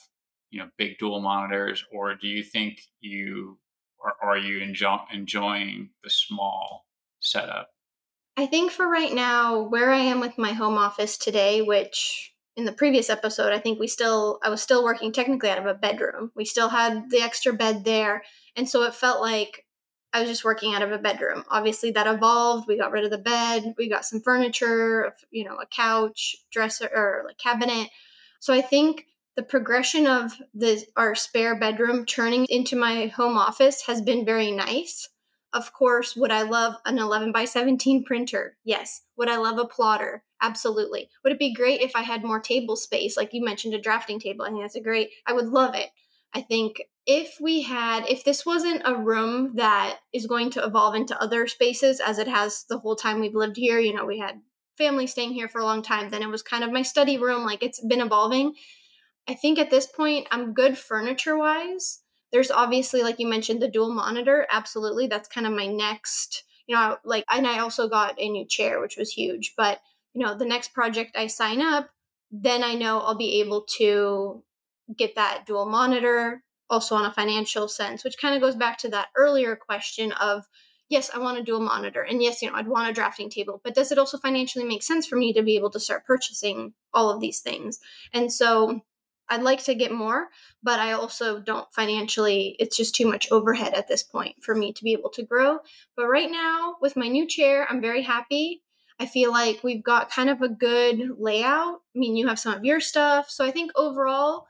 you 0.50 0.60
know, 0.60 0.70
big 0.78 0.98
dual 0.98 1.22
monitors? 1.22 1.86
Or 1.94 2.16
do 2.16 2.28
you 2.28 2.44
think 2.44 2.82
you, 3.00 3.60
or 4.00 4.16
are 4.22 4.38
you 4.38 4.60
enjoy, 4.60 4.98
enjoying 5.14 5.92
the 6.04 6.10
small 6.10 6.88
setup? 7.20 7.70
I 8.38 8.48
think 8.48 8.72
for 8.72 8.90
right 8.90 9.14
now, 9.14 9.60
where 9.60 9.92
I 9.92 10.00
am 10.00 10.20
with 10.20 10.38
my 10.38 10.54
home 10.54 10.78
office 10.78 11.18
today, 11.18 11.62
which 11.62 12.34
in 12.56 12.66
the 12.66 12.72
previous 12.72 13.10
episode, 13.10 13.54
I 13.54 13.60
think 13.60 13.80
we 13.80 13.88
still 13.88 14.40
I 14.44 14.50
was 14.50 14.62
still 14.62 14.84
working 14.84 15.12
technically 15.12 15.50
out 15.50 15.60
of 15.60 15.66
a 15.66 15.74
bedroom. 15.74 16.32
We 16.36 16.46
still 16.46 16.70
had 16.70 17.10
the 17.10 17.22
extra 17.22 17.54
bed 17.54 17.86
there, 17.86 18.24
and 18.56 18.68
so 18.68 18.84
it 18.84 18.96
felt 18.96 19.22
like 19.22 19.66
I 20.12 20.22
was 20.22 20.30
just 20.30 20.44
working 20.44 20.74
out 20.74 20.82
of 20.82 20.92
a 20.92 20.98
bedroom. 20.98 21.44
Obviously, 21.50 21.92
that 21.92 22.08
evolved. 22.08 22.68
We 22.68 22.78
got 22.78 22.92
rid 22.92 23.06
of 23.06 23.12
the 23.12 23.18
bed. 23.18 23.76
We 23.78 23.90
got 23.90 24.06
some 24.06 24.22
furniture, 24.22 25.14
you 25.32 25.44
know, 25.46 25.56
a 25.56 25.68
couch, 25.68 26.36
dresser, 26.52 26.90
or 26.94 27.24
like 27.26 27.38
cabinet. 27.38 27.90
So 28.40 28.54
I 28.54 28.62
think 28.62 29.06
the 29.36 29.44
progression 29.44 30.08
of 30.08 30.34
the 30.54 30.84
our 30.98 31.16
spare 31.16 31.58
bedroom 31.58 32.06
turning 32.06 32.46
into 32.50 32.76
my 32.76 33.08
home 33.08 33.38
office 33.38 33.84
has 33.88 34.02
been 34.02 34.26
very 34.26 34.52
nice. 34.52 35.10
Of 35.52 35.74
course, 35.74 36.16
would 36.16 36.32
I 36.32 36.44
love 36.44 36.76
an 36.86 37.00
11 37.00 37.32
by 37.32 37.46
17 37.46 38.04
printer? 38.04 38.58
Yes. 38.64 39.02
Would 39.18 39.30
I 39.30 39.38
love 39.38 39.58
a 39.58 39.66
plotter? 39.66 40.24
Absolutely. 40.42 41.10
Would 41.24 41.34
it 41.34 41.40
be 41.40 41.54
great 41.54 41.82
if 41.82 41.96
I 41.96 42.04
had 42.04 42.24
more 42.24 42.40
table 42.40 42.76
space? 42.76 43.18
Like 43.18 43.34
you 43.34 43.44
mentioned, 43.44 43.74
a 43.74 43.82
drafting 43.82 44.20
table. 44.20 44.46
I 44.46 44.50
think 44.50 44.62
that's 44.62 44.76
a 44.76 44.82
great, 44.82 45.10
I 45.26 45.34
would 45.34 45.48
love 45.48 45.74
it. 45.74 45.90
I 46.34 46.42
think 46.42 46.84
if 47.08 47.38
we 47.42 47.64
had, 47.64 48.08
if 48.08 48.24
this 48.24 48.46
wasn't 48.46 48.84
a 48.86 48.96
room 48.96 49.56
that 49.56 49.98
is 50.14 50.28
going 50.28 50.52
to 50.52 50.64
evolve 50.64 50.94
into 50.94 51.20
other 51.20 51.48
spaces 51.48 52.00
as 52.00 52.20
it 52.20 52.28
has 52.28 52.66
the 52.70 52.78
whole 52.78 52.96
time 52.96 53.20
we've 53.20 53.34
lived 53.34 53.58
here, 53.58 53.80
you 53.80 53.94
know, 53.94 54.06
we 54.06 54.20
had 54.20 54.40
family 54.78 55.08
staying 55.08 55.34
here 55.34 55.48
for 55.48 55.60
a 55.60 55.66
long 55.66 55.82
time, 55.82 56.12
then 56.12 56.22
it 56.22 56.30
was 56.30 56.44
kind 56.44 56.64
of 56.64 56.72
my 56.72 56.84
study 56.84 57.18
room. 57.18 57.44
Like 57.44 57.64
it's 57.64 57.84
been 57.84 58.02
evolving. 58.02 58.54
I 59.28 59.34
think 59.34 59.58
at 59.58 59.72
this 59.72 59.88
point, 59.88 60.28
I'm 60.30 60.54
good 60.54 60.78
furniture 60.78 61.38
wise. 61.38 62.02
There's 62.32 62.52
obviously, 62.52 63.02
like 63.02 63.20
you 63.20 63.28
mentioned, 63.28 63.62
the 63.62 63.68
dual 63.68 63.94
monitor. 63.94 64.48
Absolutely. 64.52 65.08
That's 65.08 65.28
kind 65.28 65.48
of 65.48 65.54
my 65.54 65.68
next, 65.68 66.44
you 66.68 66.76
know, 66.76 66.98
like, 67.04 67.26
and 67.30 67.48
I 67.48 67.60
also 67.60 67.88
got 67.90 68.20
a 68.20 68.30
new 68.30 68.46
chair, 68.46 68.80
which 68.80 68.98
was 68.98 69.12
huge. 69.12 69.54
But, 69.58 69.80
you 70.14 70.26
know, 70.26 70.38
the 70.38 70.46
next 70.46 70.74
project 70.74 71.18
I 71.18 71.28
sign 71.28 71.62
up, 71.62 71.90
then 72.32 72.64
I 72.64 72.76
know 72.76 73.00
I'll 73.00 73.16
be 73.16 73.40
able 73.42 73.66
to 73.78 74.44
get 74.96 75.16
that 75.16 75.46
dual 75.46 75.66
monitor 75.66 76.44
also 76.70 76.96
on 76.96 77.06
a 77.06 77.14
financial 77.14 77.68
sense, 77.68 78.04
which 78.04 78.20
kind 78.22 78.36
of 78.36 78.42
goes 78.42 78.56
back 78.56 78.78
to 78.80 78.90
that 78.90 79.08
earlier 79.18 79.56
question 79.56 80.12
of, 80.14 80.46
yes, 80.88 81.10
I 81.14 81.20
want 81.20 81.38
to 81.38 81.44
do 81.44 81.56
a 81.56 81.60
monitor. 81.60 82.02
And 82.02 82.22
yes, 82.22 82.42
you 82.42 82.50
know, 82.50 82.56
I'd 82.56 82.68
want 82.68 82.90
a 82.90 82.94
drafting 82.94 83.30
table, 83.30 83.62
but 83.64 83.74
does 83.74 83.92
it 83.92 83.98
also 83.98 84.18
financially 84.18 84.66
make 84.66 84.84
sense 84.84 85.08
for 85.08 85.16
me 85.16 85.34
to 85.34 85.42
be 85.42 85.56
able 85.56 85.72
to 85.72 85.80
start 85.80 86.06
purchasing 86.06 86.74
all 86.94 87.10
of 87.10 87.22
these 87.22 87.40
things? 87.40 87.80
And 88.14 88.32
so 88.32 88.82
I'd 89.30 89.44
like 89.44 89.64
to 89.66 89.76
get 89.76 89.92
more, 89.92 90.28
but 90.64 90.80
I 90.80 90.94
also 90.94 91.40
don't 91.40 91.72
financially, 91.74 92.56
it's 92.60 92.76
just 92.76 92.96
too 92.96 93.08
much 93.08 93.32
overhead 93.32 93.74
at 93.74 93.88
this 93.88 94.04
point 94.04 94.44
for 94.44 94.56
me 94.56 94.74
to 94.74 94.84
be 94.84 94.94
able 94.94 95.12
to 95.12 95.24
grow. 95.24 95.60
But 95.96 96.08
right 96.08 96.30
now, 96.30 96.76
with 96.82 96.96
my 96.96 97.08
new 97.08 97.28
chair, 97.28 97.68
I'm 97.70 97.82
very 97.82 98.02
happy. 98.02 98.64
I 99.00 99.06
feel 99.06 99.32
like 99.32 99.64
we've 99.64 99.84
got 99.84 100.12
kind 100.12 100.30
of 100.30 100.42
a 100.42 100.50
good 100.50 101.12
layout. 101.18 101.80
I 101.96 102.00
mean, 102.00 102.16
you 102.16 102.28
have 102.28 102.40
some 102.40 102.54
of 102.54 102.66
your 102.66 102.80
stuff. 102.80 103.30
So 103.30 103.46
I 103.46 103.52
think 103.52 103.72
overall, 103.76 104.48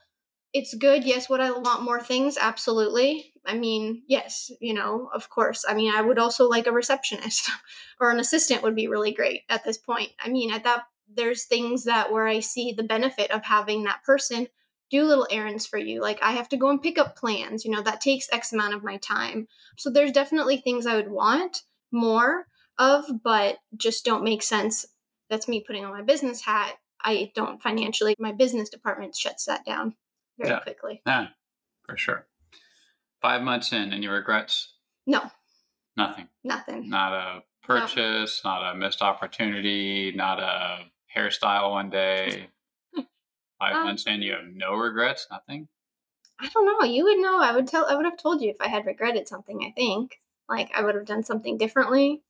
it's 0.54 0.74
good. 0.74 1.04
Yes, 1.04 1.30
would 1.30 1.42
I 1.42 1.52
want 1.52 1.84
more 1.84 2.02
things? 2.02 2.38
Absolutely. 2.40 3.34
I 3.46 3.56
mean, 3.56 4.04
yes, 4.08 4.52
you 4.60 4.74
know, 4.74 5.10
of 5.14 5.30
course. 5.30 5.66
I 5.68 5.76
mean, 5.76 5.94
I 5.94 6.02
would 6.02 6.18
also 6.18 6.48
like 6.48 6.66
a 6.66 6.72
receptionist 6.72 7.52
or 8.00 8.10
an 8.10 8.20
assistant 8.20 8.64
would 8.64 8.76
be 8.76 8.88
really 8.88 9.12
great 9.12 9.42
at 9.50 9.64
this 9.64 9.78
point. 9.78 10.10
I 10.24 10.30
mean, 10.30 10.52
at 10.52 10.64
that 10.64 10.84
there's 11.16 11.46
things 11.46 11.86
that 11.86 12.12
where 12.12 12.28
I 12.28 12.40
see 12.40 12.74
the 12.74 12.84
benefit 12.84 13.32
of 13.32 13.44
having 13.44 13.84
that 13.84 14.04
person 14.04 14.48
do 14.90 15.04
little 15.04 15.28
errands 15.30 15.66
for 15.66 15.78
you. 15.78 16.02
Like 16.02 16.20
I 16.22 16.32
have 16.32 16.50
to 16.50 16.58
go 16.58 16.70
and 16.70 16.82
pick 16.82 16.98
up 16.98 17.16
plans, 17.16 17.66
you 17.66 17.72
know, 17.72 17.82
that 17.82 18.02
takes 18.02 18.28
X 18.32 18.54
amount 18.54 18.74
of 18.74 18.84
my 18.84 18.98
time. 18.98 19.48
So 19.78 19.90
there's 19.90 20.12
definitely 20.12 20.58
things 20.58 20.86
I 20.86 20.96
would 20.96 21.12
want 21.12 21.64
more 21.92 22.48
of, 22.78 23.06
but 23.24 23.58
just 23.78 24.06
don't 24.06 24.24
make 24.24 24.44
sense. 24.44 24.86
That's 25.30 25.48
me 25.48 25.64
putting 25.66 25.86
on 25.86 25.94
my 25.94 26.02
business 26.02 26.42
hat. 26.42 26.76
I 27.02 27.32
don't 27.36 27.62
financially, 27.62 28.16
my 28.20 28.32
business 28.32 28.70
department 28.70 29.16
shuts 29.16 29.46
that 29.46 29.66
down 29.66 29.96
very 30.38 30.52
yeah. 30.52 30.60
quickly. 30.60 31.02
Yeah, 31.06 31.28
for 31.86 31.96
sure. 31.96 32.26
Five 33.22 33.42
months 33.42 33.74
in, 33.74 33.94
any 33.94 34.08
regrets? 34.08 34.74
No. 35.06 35.30
Nothing. 35.96 36.28
Nothing. 36.44 36.90
Not 36.90 37.14
a 37.14 37.44
purchase, 37.66 38.42
no. 38.44 38.52
not 38.52 38.74
a 38.74 38.78
missed 38.78 39.02
opportunity, 39.02 40.14
not 40.16 40.40
a 40.40 40.80
hairstyle 41.16 41.72
one 41.72 41.90
day. 41.90 42.48
Five 43.60 43.76
um, 43.76 43.98
in, 44.08 44.22
you 44.22 44.32
have 44.34 44.46
no 44.54 44.74
regrets, 44.74 45.28
nothing. 45.30 45.68
I 46.40 46.48
don't 46.48 46.66
know. 46.66 46.88
You 46.88 47.04
would 47.04 47.20
know. 47.20 47.42
I 47.42 47.54
would 47.54 47.68
tell. 47.68 47.86
I 47.86 47.96
would 47.96 48.06
have 48.06 48.18
told 48.18 48.42
you 48.42 48.50
if 48.50 48.56
I 48.62 48.70
had 48.70 48.86
regretted 48.86 49.28
something. 49.28 49.62
I 49.64 49.72
think, 49.72 50.20
like, 50.48 50.72
I 50.74 50.82
would 50.82 50.96
have 50.96 51.06
done 51.06 51.24
something 51.24 51.58
differently. 51.58 52.22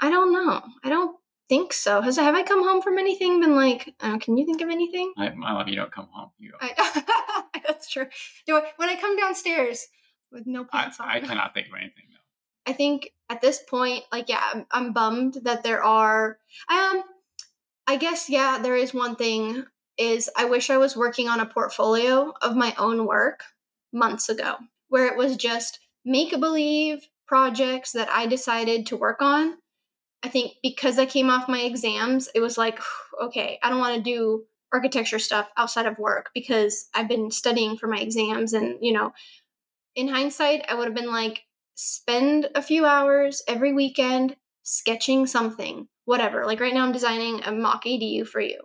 I 0.00 0.10
don't 0.10 0.32
know. 0.32 0.62
I 0.84 0.88
don't 0.88 1.16
think 1.48 1.72
so. 1.72 2.00
Has 2.00 2.16
have 2.16 2.34
I 2.34 2.44
come 2.44 2.62
home 2.62 2.82
from 2.82 2.98
anything? 2.98 3.40
Been 3.40 3.56
like, 3.56 3.94
uh, 4.00 4.18
can 4.18 4.36
you 4.36 4.46
think 4.46 4.60
of 4.60 4.68
anything? 4.68 5.12
I, 5.16 5.32
I 5.44 5.52
love 5.52 5.68
you. 5.68 5.76
Don't 5.76 5.92
come 5.92 6.08
home. 6.12 6.30
You 6.38 6.52
go. 6.52 6.58
I, 6.60 7.42
that's 7.66 7.90
true. 7.90 8.06
Do 8.46 8.56
I, 8.56 8.70
when 8.76 8.88
I 8.88 8.96
come 8.96 9.16
downstairs 9.16 9.86
with 10.30 10.46
no 10.46 10.64
pants 10.64 10.98
I, 11.00 11.04
on? 11.04 11.10
I 11.10 11.20
cannot 11.20 11.54
think 11.54 11.66
of 11.68 11.74
anything 11.74 12.04
though. 12.10 12.70
I 12.70 12.74
think 12.74 13.12
at 13.28 13.40
this 13.40 13.62
point, 13.68 14.04
like, 14.12 14.28
yeah, 14.28 14.42
I'm, 14.52 14.66
I'm 14.70 14.92
bummed 14.92 15.38
that 15.42 15.62
there 15.62 15.82
are. 15.82 16.38
Um, 16.68 17.02
I 17.86 17.96
guess 17.96 18.28
yeah, 18.28 18.58
there 18.58 18.76
is 18.76 18.92
one 18.92 19.16
thing. 19.16 19.64
Is 19.98 20.28
I 20.36 20.44
wish 20.44 20.70
I 20.70 20.76
was 20.76 20.96
working 20.96 21.28
on 21.28 21.40
a 21.40 21.46
portfolio 21.46 22.32
of 22.42 22.56
my 22.56 22.74
own 22.78 23.06
work 23.06 23.44
months 23.92 24.28
ago, 24.28 24.56
where 24.88 25.06
it 25.06 25.16
was 25.16 25.36
just 25.36 25.80
make 26.04 26.38
believe 26.38 27.08
projects 27.26 27.92
that 27.92 28.08
I 28.10 28.26
decided 28.26 28.86
to 28.86 28.96
work 28.96 29.20
on 29.20 29.56
I 30.22 30.28
think 30.28 30.54
because 30.60 30.98
I 30.98 31.06
came 31.06 31.30
off 31.30 31.48
my 31.48 31.60
exams, 31.60 32.28
it 32.34 32.40
was 32.40 32.58
like, 32.58 32.80
okay, 33.22 33.60
I 33.62 33.70
don't 33.70 33.78
want 33.78 33.96
to 33.96 34.02
do 34.02 34.44
architecture 34.72 35.20
stuff 35.20 35.48
outside 35.56 35.86
of 35.86 35.98
work 35.98 36.30
because 36.34 36.88
I've 36.94 37.08
been 37.08 37.30
studying 37.30 37.76
for 37.76 37.86
my 37.86 37.98
exams. 37.98 38.52
And, 38.52 38.76
you 38.80 38.92
know, 38.92 39.12
in 39.94 40.08
hindsight, 40.08 40.64
I 40.68 40.74
would 40.74 40.86
have 40.86 40.96
been 40.96 41.12
like, 41.12 41.44
spend 41.76 42.48
a 42.56 42.62
few 42.62 42.84
hours 42.86 43.42
every 43.46 43.72
weekend 43.72 44.34
sketching 44.64 45.26
something, 45.26 45.86
whatever. 46.06 46.44
Like 46.44 46.58
right 46.58 46.74
now, 46.74 46.84
I'm 46.84 46.92
designing 46.92 47.42
a 47.44 47.52
mock 47.52 47.84
ADU 47.84 48.26
for 48.26 48.40
you. 48.40 48.58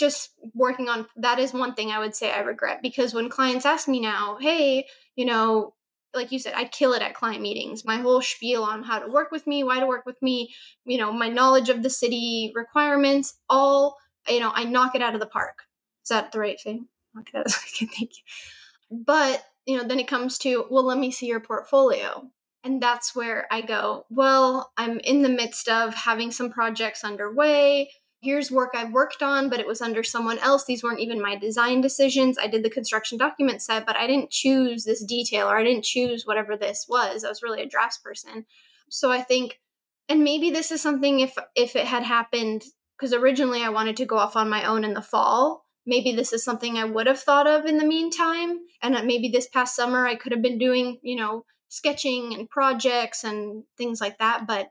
Just 0.00 0.30
working 0.54 0.88
on 0.88 1.06
that 1.16 1.38
is 1.38 1.52
one 1.52 1.74
thing 1.74 1.90
I 1.90 1.98
would 1.98 2.14
say 2.14 2.32
I 2.32 2.40
regret 2.40 2.80
because 2.80 3.12
when 3.12 3.28
clients 3.28 3.66
ask 3.66 3.86
me 3.86 4.00
now, 4.00 4.38
hey, 4.40 4.86
you 5.14 5.26
know, 5.26 5.74
like 6.14 6.32
you 6.32 6.38
said, 6.38 6.54
I 6.56 6.64
kill 6.64 6.94
it 6.94 7.02
at 7.02 7.12
client 7.14 7.42
meetings. 7.42 7.84
My 7.84 7.98
whole 7.98 8.22
spiel 8.22 8.62
on 8.62 8.82
how 8.82 8.98
to 8.98 9.12
work 9.12 9.30
with 9.30 9.46
me, 9.46 9.62
why 9.62 9.78
to 9.78 9.86
work 9.86 10.06
with 10.06 10.20
me, 10.22 10.54
you 10.86 10.96
know, 10.96 11.12
my 11.12 11.28
knowledge 11.28 11.68
of 11.68 11.82
the 11.82 11.90
city 11.90 12.50
requirements, 12.54 13.34
all, 13.50 13.98
you 14.26 14.40
know, 14.40 14.50
I 14.54 14.64
knock 14.64 14.94
it 14.94 15.02
out 15.02 15.12
of 15.12 15.20
the 15.20 15.26
park. 15.26 15.58
Is 16.02 16.08
that 16.08 16.32
the 16.32 16.40
right 16.40 16.58
thing? 16.58 16.88
Okay, 17.18 17.42
the 17.44 17.50
Thank 17.50 18.00
you. 18.00 19.02
But, 19.04 19.44
you 19.66 19.76
know, 19.76 19.84
then 19.84 20.00
it 20.00 20.08
comes 20.08 20.38
to, 20.38 20.64
well, 20.70 20.84
let 20.84 20.98
me 20.98 21.10
see 21.10 21.26
your 21.26 21.40
portfolio. 21.40 22.30
And 22.64 22.82
that's 22.82 23.14
where 23.14 23.46
I 23.50 23.60
go, 23.60 24.06
well, 24.08 24.72
I'm 24.78 24.98
in 25.00 25.20
the 25.20 25.28
midst 25.28 25.68
of 25.68 25.94
having 25.94 26.30
some 26.30 26.50
projects 26.50 27.04
underway 27.04 27.90
here's 28.20 28.50
work 28.50 28.72
I've 28.74 28.92
worked 28.92 29.22
on, 29.22 29.48
but 29.48 29.60
it 29.60 29.66
was 29.66 29.80
under 29.80 30.02
someone 30.02 30.38
else. 30.38 30.64
These 30.64 30.82
weren't 30.82 31.00
even 31.00 31.20
my 31.20 31.36
design 31.36 31.80
decisions. 31.80 32.38
I 32.38 32.46
did 32.46 32.62
the 32.62 32.70
construction 32.70 33.16
document 33.16 33.62
set, 33.62 33.86
but 33.86 33.96
I 33.96 34.06
didn't 34.06 34.30
choose 34.30 34.84
this 34.84 35.04
detail 35.04 35.48
or 35.48 35.56
I 35.56 35.64
didn't 35.64 35.84
choose 35.84 36.26
whatever 36.26 36.56
this 36.56 36.86
was. 36.88 37.24
I 37.24 37.28
was 37.28 37.42
really 37.42 37.62
a 37.62 37.68
drafts 37.68 37.98
person. 37.98 38.44
So 38.90 39.10
I 39.10 39.22
think, 39.22 39.60
and 40.08 40.22
maybe 40.22 40.50
this 40.50 40.70
is 40.70 40.82
something 40.82 41.20
if 41.20 41.36
if 41.54 41.76
it 41.76 41.86
had 41.86 42.02
happened, 42.02 42.64
because 42.98 43.14
originally 43.14 43.62
I 43.62 43.70
wanted 43.70 43.96
to 43.98 44.04
go 44.04 44.18
off 44.18 44.36
on 44.36 44.50
my 44.50 44.64
own 44.64 44.84
in 44.84 44.94
the 44.94 45.02
fall. 45.02 45.64
Maybe 45.86 46.14
this 46.14 46.32
is 46.32 46.44
something 46.44 46.76
I 46.76 46.84
would 46.84 47.06
have 47.06 47.20
thought 47.20 47.46
of 47.46 47.64
in 47.64 47.78
the 47.78 47.86
meantime. 47.86 48.58
And 48.82 48.94
maybe 49.06 49.30
this 49.30 49.48
past 49.48 49.74
summer 49.74 50.06
I 50.06 50.16
could 50.16 50.32
have 50.32 50.42
been 50.42 50.58
doing, 50.58 50.98
you 51.02 51.16
know, 51.16 51.44
sketching 51.68 52.34
and 52.34 52.50
projects 52.50 53.24
and 53.24 53.64
things 53.78 54.00
like 54.00 54.18
that. 54.18 54.46
But 54.46 54.70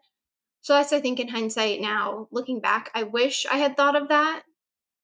so 0.62 0.74
that's, 0.74 0.94
I 0.94 1.00
think, 1.00 1.20
in 1.20 1.30
hindsight 1.30 1.82
now, 1.82 2.28
looking 2.32 2.60
back, 2.60 2.90
I 2.94 3.04
wish 3.04 3.46
I 3.50 3.58
had 3.58 3.78
thought 3.78 3.96
of 3.96 4.10
that 4.10 4.44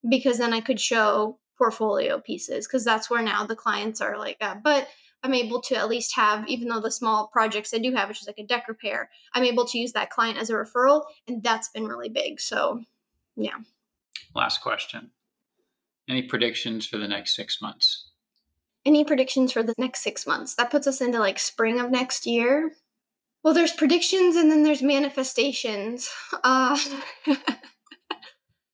because 0.08 0.38
then 0.38 0.52
I 0.52 0.60
could 0.60 0.80
show 0.80 1.38
portfolio 1.56 2.20
pieces 2.20 2.66
because 2.66 2.84
that's 2.84 3.08
where 3.08 3.22
now 3.22 3.44
the 3.46 3.56
clients 3.56 4.00
are 4.00 4.18
like, 4.18 4.36
uh, 4.40 4.56
but 4.62 4.88
I'm 5.22 5.34
able 5.34 5.60
to 5.62 5.76
at 5.76 5.88
least 5.88 6.14
have, 6.16 6.46
even 6.48 6.68
though 6.68 6.80
the 6.80 6.90
small 6.90 7.28
projects 7.28 7.72
I 7.74 7.78
do 7.78 7.92
have, 7.94 8.08
which 8.08 8.20
is 8.20 8.26
like 8.26 8.38
a 8.38 8.46
deck 8.46 8.68
repair, 8.68 9.10
I'm 9.32 9.44
able 9.44 9.66
to 9.66 9.78
use 9.78 9.92
that 9.92 10.10
client 10.10 10.38
as 10.38 10.50
a 10.50 10.54
referral. 10.54 11.04
And 11.26 11.42
that's 11.42 11.68
been 11.68 11.86
really 11.86 12.10
big. 12.10 12.38
So, 12.38 12.82
yeah. 13.34 13.56
Last 14.34 14.60
question 14.60 15.10
Any 16.08 16.22
predictions 16.22 16.86
for 16.86 16.98
the 16.98 17.08
next 17.08 17.34
six 17.34 17.60
months? 17.60 18.10
Any 18.84 19.04
predictions 19.04 19.50
for 19.50 19.64
the 19.64 19.74
next 19.78 20.02
six 20.02 20.26
months? 20.26 20.54
That 20.54 20.70
puts 20.70 20.86
us 20.86 21.00
into 21.00 21.18
like 21.18 21.40
spring 21.40 21.80
of 21.80 21.90
next 21.90 22.26
year. 22.26 22.72
Well, 23.46 23.54
there's 23.54 23.72
predictions 23.72 24.34
and 24.34 24.50
then 24.50 24.64
there's 24.64 24.82
manifestations. 24.82 26.10
Uh, 26.42 26.76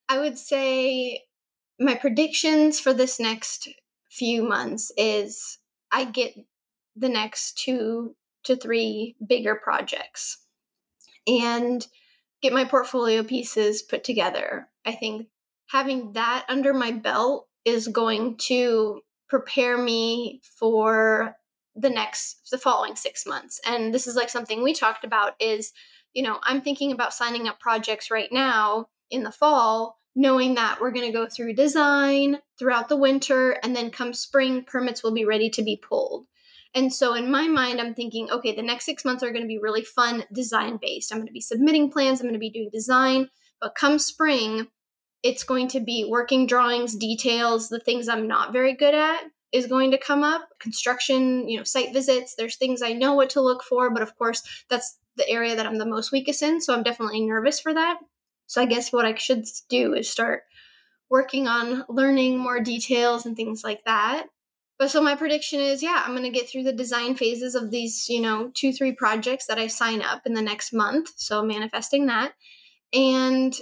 I 0.09 0.19
would 0.19 0.39
say 0.39 1.25
my 1.79 1.95
predictions 1.95 2.81
for 2.81 2.95
this 2.95 3.21
next 3.21 3.69
few 4.11 4.43
months 4.43 4.91
is 4.97 5.59
I 5.93 6.07
get 6.07 6.33
the 6.97 7.11
next 7.11 7.59
two 7.59 8.17
to 8.45 8.57
three 8.57 9.15
bigger 9.29 9.61
projects 9.63 10.39
and 11.27 11.87
get 12.41 12.55
my 12.55 12.65
portfolio 12.65 13.23
pieces 13.23 13.83
put 13.83 14.05
together. 14.05 14.69
I 14.87 14.93
think 14.93 15.27
having 15.67 16.15
that 16.15 16.47
under 16.49 16.73
my 16.73 16.93
belt 16.93 17.47
is 17.67 17.89
going 17.89 18.39
to 18.47 19.03
prepare 19.29 19.77
me 19.77 20.41
for 20.59 21.37
the 21.75 21.91
next 21.91 22.51
the 22.51 22.59
following 22.59 22.97
six 22.97 23.27
months. 23.27 23.61
And 23.65 23.95
this 23.95 24.07
is 24.07 24.17
like 24.17 24.29
something 24.29 24.63
we 24.63 24.75
talked 24.75 25.05
about 25.05 25.35
is 25.41 25.73
you 26.15 26.23
know 26.23 26.39
i'm 26.43 26.61
thinking 26.61 26.93
about 26.93 27.15
signing 27.15 27.49
up 27.49 27.61
projects 27.61 28.11
right 28.11 28.31
now 28.33 28.87
in 29.11 29.23
the 29.23 29.33
fall 29.33 29.99
knowing 30.15 30.55
that 30.55 30.79
we're 30.81 30.91
going 30.91 31.07
to 31.07 31.13
go 31.13 31.27
through 31.27 31.55
design 31.55 32.39
throughout 32.59 32.89
the 32.89 32.97
winter 32.97 33.53
and 33.63 33.75
then 33.75 33.91
come 33.91 34.13
spring 34.13 34.63
permits 34.63 35.03
will 35.03 35.15
be 35.15 35.25
ready 35.25 35.49
to 35.49 35.63
be 35.63 35.81
pulled. 35.89 36.27
And 36.75 36.93
so 36.93 37.15
in 37.15 37.31
my 37.31 37.49
mind 37.49 37.81
i'm 37.81 37.95
thinking 37.95 38.31
okay 38.31 38.55
the 38.55 38.63
next 38.63 38.87
six 38.87 39.05
months 39.05 39.23
are 39.23 39.31
going 39.31 39.43
to 39.43 39.49
be 39.49 39.59
really 39.59 39.83
fun 39.85 40.25
design 40.33 40.79
based 40.81 41.13
i'm 41.13 41.19
going 41.19 41.27
to 41.27 41.33
be 41.33 41.41
submitting 41.41 41.91
plans 41.91 42.21
i'm 42.21 42.27
going 42.27 42.35
to 42.35 42.39
be 42.39 42.51
doing 42.51 42.71
design 42.73 43.29
but 43.61 43.75
come 43.75 43.99
spring 43.99 44.69
it's 45.23 45.45
going 45.45 45.69
to 45.69 45.81
be 45.81 46.07
working 46.09 46.47
drawings 46.47 46.97
details 46.97 47.69
the 47.69 47.79
things 47.79 48.09
i'm 48.09 48.27
not 48.27 48.55
very 48.55 48.75
good 48.75 48.95
at 48.95 49.21
is 49.53 49.67
going 49.67 49.91
to 49.91 49.99
come 49.99 50.23
up 50.23 50.49
construction 50.59 51.49
you 51.49 51.57
know 51.57 51.65
site 51.65 51.93
visits 51.93 52.35
there's 52.37 52.57
things 52.57 52.83
i 52.83 52.93
know 52.93 53.15
what 53.15 53.31
to 53.31 53.41
look 53.41 53.63
for 53.63 53.91
but 53.91 54.03
of 54.03 54.17
course 54.17 54.43
that's 54.69 54.99
the 55.17 55.29
area 55.29 55.55
that 55.55 55.67
i'm 55.67 55.79
the 55.79 55.87
most 55.87 56.13
weakest 56.13 56.43
in 56.43 56.61
so 56.61 56.75
i'm 56.75 56.83
definitely 56.83 57.21
nervous 57.21 57.61
for 57.61 57.75
that 57.75 57.99
so 58.47 58.61
i 58.61 58.67
guess 58.67 58.93
what 58.93 59.05
i 59.05 59.15
should 59.15 59.45
do 59.69 59.95
is 59.95 60.09
start 60.09 60.43
working 61.13 61.47
on 61.47 61.85
learning 61.91 62.39
more 62.39 62.59
details 62.59 63.27
and 63.27 63.37
things 63.37 63.63
like 63.63 63.85
that. 63.85 64.29
But 64.79 64.91
so 64.91 65.03
my 65.03 65.15
prediction 65.15 65.61
is, 65.61 65.83
yeah, 65.83 66.03
I'm 66.05 66.17
going 66.17 66.23
to 66.23 66.37
get 66.37 66.49
through 66.49 66.63
the 66.63 66.73
design 66.73 67.17
phases 67.17 67.55
of 67.55 67.71
these, 67.71 68.09
you 68.09 68.23
know, 68.23 68.51
two, 68.55 68.73
three 68.73 68.93
projects 68.93 69.45
that 69.47 69.59
I 69.59 69.67
sign 69.67 70.01
up 70.01 70.23
in 70.25 70.33
the 70.33 70.41
next 70.41 70.73
month. 70.73 71.13
So 71.17 71.45
manifesting 71.45 72.07
that. 72.07 72.33
And 72.95 73.55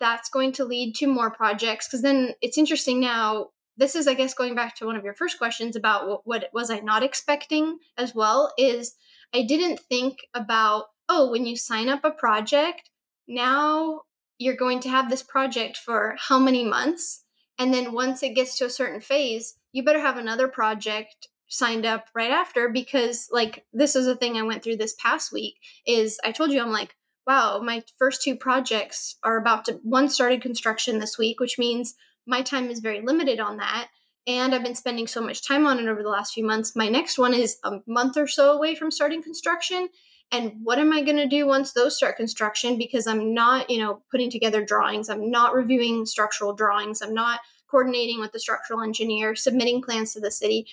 that's 0.00 0.30
going 0.30 0.52
to 0.52 0.64
lead 0.64 0.94
to 0.96 1.06
more 1.06 1.30
projects 1.30 1.86
because 1.86 2.00
then 2.00 2.32
it's 2.40 2.56
interesting 2.56 2.98
now. 2.98 3.50
This 3.76 3.94
is, 3.94 4.08
I 4.08 4.14
guess, 4.14 4.34
going 4.34 4.54
back 4.54 4.74
to 4.76 4.86
one 4.86 4.96
of 4.96 5.04
your 5.04 5.14
first 5.14 5.38
questions 5.38 5.76
about 5.76 6.06
what, 6.06 6.20
what 6.24 6.50
was 6.52 6.70
I 6.70 6.80
not 6.80 7.02
expecting 7.02 7.78
as 7.98 8.14
well, 8.14 8.52
is 8.56 8.96
I 9.34 9.42
didn't 9.42 9.80
think 9.80 10.18
about, 10.34 10.86
oh, 11.08 11.30
when 11.30 11.46
you 11.46 11.56
sign 11.56 11.88
up 11.88 12.04
a 12.04 12.10
project, 12.10 12.90
now 13.28 14.02
you're 14.38 14.56
going 14.56 14.80
to 14.80 14.88
have 14.88 15.10
this 15.10 15.22
project 15.22 15.76
for 15.76 16.16
how 16.18 16.38
many 16.38 16.64
months? 16.64 17.24
And 17.58 17.72
then 17.72 17.92
once 17.92 18.22
it 18.22 18.34
gets 18.34 18.56
to 18.58 18.66
a 18.66 18.70
certain 18.70 19.00
phase, 19.00 19.56
you 19.72 19.82
better 19.82 20.00
have 20.00 20.18
another 20.18 20.48
project 20.48 21.28
signed 21.48 21.86
up 21.86 22.06
right 22.14 22.30
after 22.30 22.68
because 22.68 23.28
like 23.30 23.64
this 23.72 23.94
is 23.94 24.06
a 24.06 24.16
thing 24.16 24.36
I 24.36 24.42
went 24.42 24.64
through 24.64 24.76
this 24.76 24.96
past 25.00 25.32
week 25.32 25.54
is 25.86 26.18
I 26.24 26.32
told 26.32 26.50
you 26.50 26.60
I'm 26.60 26.72
like, 26.72 26.96
wow, 27.26 27.60
my 27.62 27.82
first 27.98 28.22
two 28.22 28.36
projects 28.36 29.16
are 29.22 29.36
about 29.36 29.64
to 29.66 29.74
one 29.82 30.08
started 30.08 30.42
construction 30.42 30.98
this 30.98 31.18
week, 31.18 31.40
which 31.40 31.58
means 31.58 31.94
my 32.26 32.42
time 32.42 32.70
is 32.70 32.80
very 32.80 33.00
limited 33.00 33.40
on 33.40 33.58
that. 33.58 33.88
And 34.26 34.54
I've 34.54 34.64
been 34.64 34.74
spending 34.74 35.06
so 35.06 35.20
much 35.20 35.46
time 35.46 35.66
on 35.66 35.78
it 35.78 35.88
over 35.88 36.02
the 36.02 36.08
last 36.08 36.34
few 36.34 36.44
months. 36.44 36.74
My 36.74 36.88
next 36.88 37.16
one 37.18 37.32
is 37.32 37.58
a 37.62 37.78
month 37.86 38.16
or 38.16 38.26
so 38.26 38.52
away 38.52 38.74
from 38.74 38.90
starting 38.90 39.22
construction 39.22 39.88
and 40.32 40.52
what 40.62 40.78
am 40.78 40.92
i 40.92 41.02
going 41.02 41.16
to 41.16 41.26
do 41.26 41.46
once 41.46 41.72
those 41.72 41.96
start 41.96 42.16
construction 42.16 42.78
because 42.78 43.06
i'm 43.06 43.34
not 43.34 43.68
you 43.70 43.78
know 43.78 44.02
putting 44.10 44.30
together 44.30 44.64
drawings 44.64 45.08
i'm 45.08 45.30
not 45.30 45.54
reviewing 45.54 46.04
structural 46.04 46.52
drawings 46.52 47.02
i'm 47.02 47.14
not 47.14 47.40
coordinating 47.70 48.20
with 48.20 48.32
the 48.32 48.40
structural 48.40 48.80
engineer 48.80 49.34
submitting 49.34 49.82
plans 49.82 50.12
to 50.12 50.20
the 50.20 50.30
city 50.30 50.66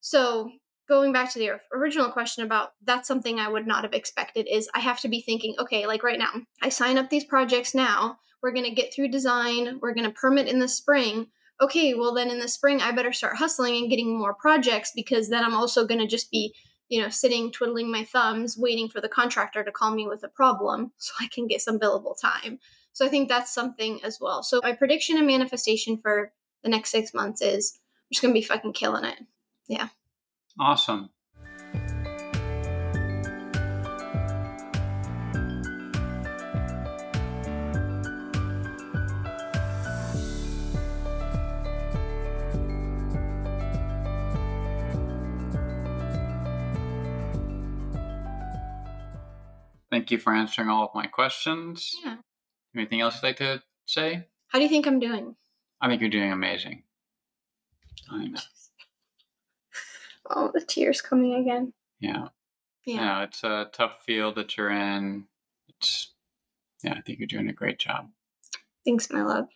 so 0.00 0.50
going 0.88 1.12
back 1.12 1.32
to 1.32 1.38
the 1.38 1.50
original 1.74 2.10
question 2.10 2.44
about 2.44 2.72
that's 2.84 3.08
something 3.08 3.38
i 3.38 3.48
would 3.48 3.66
not 3.66 3.84
have 3.84 3.94
expected 3.94 4.46
is 4.50 4.68
i 4.74 4.80
have 4.80 5.00
to 5.00 5.08
be 5.08 5.20
thinking 5.20 5.54
okay 5.58 5.86
like 5.86 6.02
right 6.02 6.18
now 6.18 6.32
i 6.62 6.68
sign 6.68 6.98
up 6.98 7.10
these 7.10 7.24
projects 7.24 7.74
now 7.74 8.18
we're 8.42 8.52
going 8.52 8.64
to 8.64 8.70
get 8.70 8.92
through 8.92 9.08
design 9.08 9.78
we're 9.80 9.94
going 9.94 10.06
to 10.06 10.12
permit 10.12 10.48
in 10.48 10.58
the 10.58 10.68
spring 10.68 11.26
okay 11.60 11.94
well 11.94 12.14
then 12.14 12.30
in 12.30 12.38
the 12.38 12.48
spring 12.48 12.80
i 12.80 12.90
better 12.92 13.12
start 13.12 13.36
hustling 13.36 13.76
and 13.76 13.90
getting 13.90 14.18
more 14.18 14.34
projects 14.34 14.92
because 14.94 15.28
then 15.28 15.44
i'm 15.44 15.54
also 15.54 15.86
going 15.86 16.00
to 16.00 16.06
just 16.06 16.30
be 16.30 16.54
you 16.88 17.02
know, 17.02 17.08
sitting 17.08 17.50
twiddling 17.50 17.90
my 17.90 18.04
thumbs, 18.04 18.56
waiting 18.56 18.88
for 18.88 19.00
the 19.00 19.08
contractor 19.08 19.64
to 19.64 19.72
call 19.72 19.90
me 19.90 20.06
with 20.06 20.22
a 20.22 20.28
problem 20.28 20.92
so 20.98 21.12
I 21.20 21.28
can 21.28 21.46
get 21.46 21.60
some 21.60 21.78
billable 21.78 22.20
time. 22.20 22.58
So 22.92 23.04
I 23.04 23.08
think 23.08 23.28
that's 23.28 23.52
something 23.52 24.00
as 24.02 24.18
well. 24.20 24.42
So 24.42 24.60
my 24.62 24.72
prediction 24.72 25.18
and 25.18 25.26
manifestation 25.26 25.98
for 25.98 26.32
the 26.62 26.70
next 26.70 26.90
six 26.90 27.12
months 27.12 27.42
is 27.42 27.78
I'm 27.78 28.12
just 28.12 28.22
gonna 28.22 28.34
be 28.34 28.42
fucking 28.42 28.72
killing 28.72 29.04
it. 29.04 29.18
Yeah. 29.68 29.88
Awesome. 30.58 31.10
Thank 49.96 50.10
you 50.10 50.18
for 50.18 50.34
answering 50.34 50.68
all 50.68 50.84
of 50.84 50.94
my 50.94 51.06
questions. 51.06 51.96
Yeah. 52.04 52.16
Anything 52.76 53.00
else 53.00 53.14
you'd 53.14 53.28
like 53.28 53.38
to 53.38 53.62
say? 53.86 54.26
How 54.48 54.58
do 54.58 54.62
you 54.62 54.68
think 54.68 54.86
I'm 54.86 54.98
doing? 54.98 55.36
I 55.80 55.88
think 55.88 56.02
you're 56.02 56.10
doing 56.10 56.32
amazing. 56.32 56.82
I 58.10 58.26
know. 58.26 58.40
Oh, 60.28 60.50
the 60.52 60.60
tears 60.60 61.00
coming 61.00 61.34
again. 61.34 61.72
Yeah. 61.98 62.28
Yeah. 62.84 63.22
It's 63.22 63.42
a 63.42 63.70
tough 63.72 64.02
field 64.04 64.34
that 64.34 64.56
you're 64.56 64.70
in. 64.70 65.28
It's 65.68 66.12
yeah, 66.82 66.94
I 66.94 67.00
think 67.00 67.20
you're 67.20 67.28
doing 67.28 67.48
a 67.48 67.54
great 67.54 67.78
job. 67.78 68.10
Thanks, 68.84 69.08
my 69.10 69.22
love. 69.22 69.46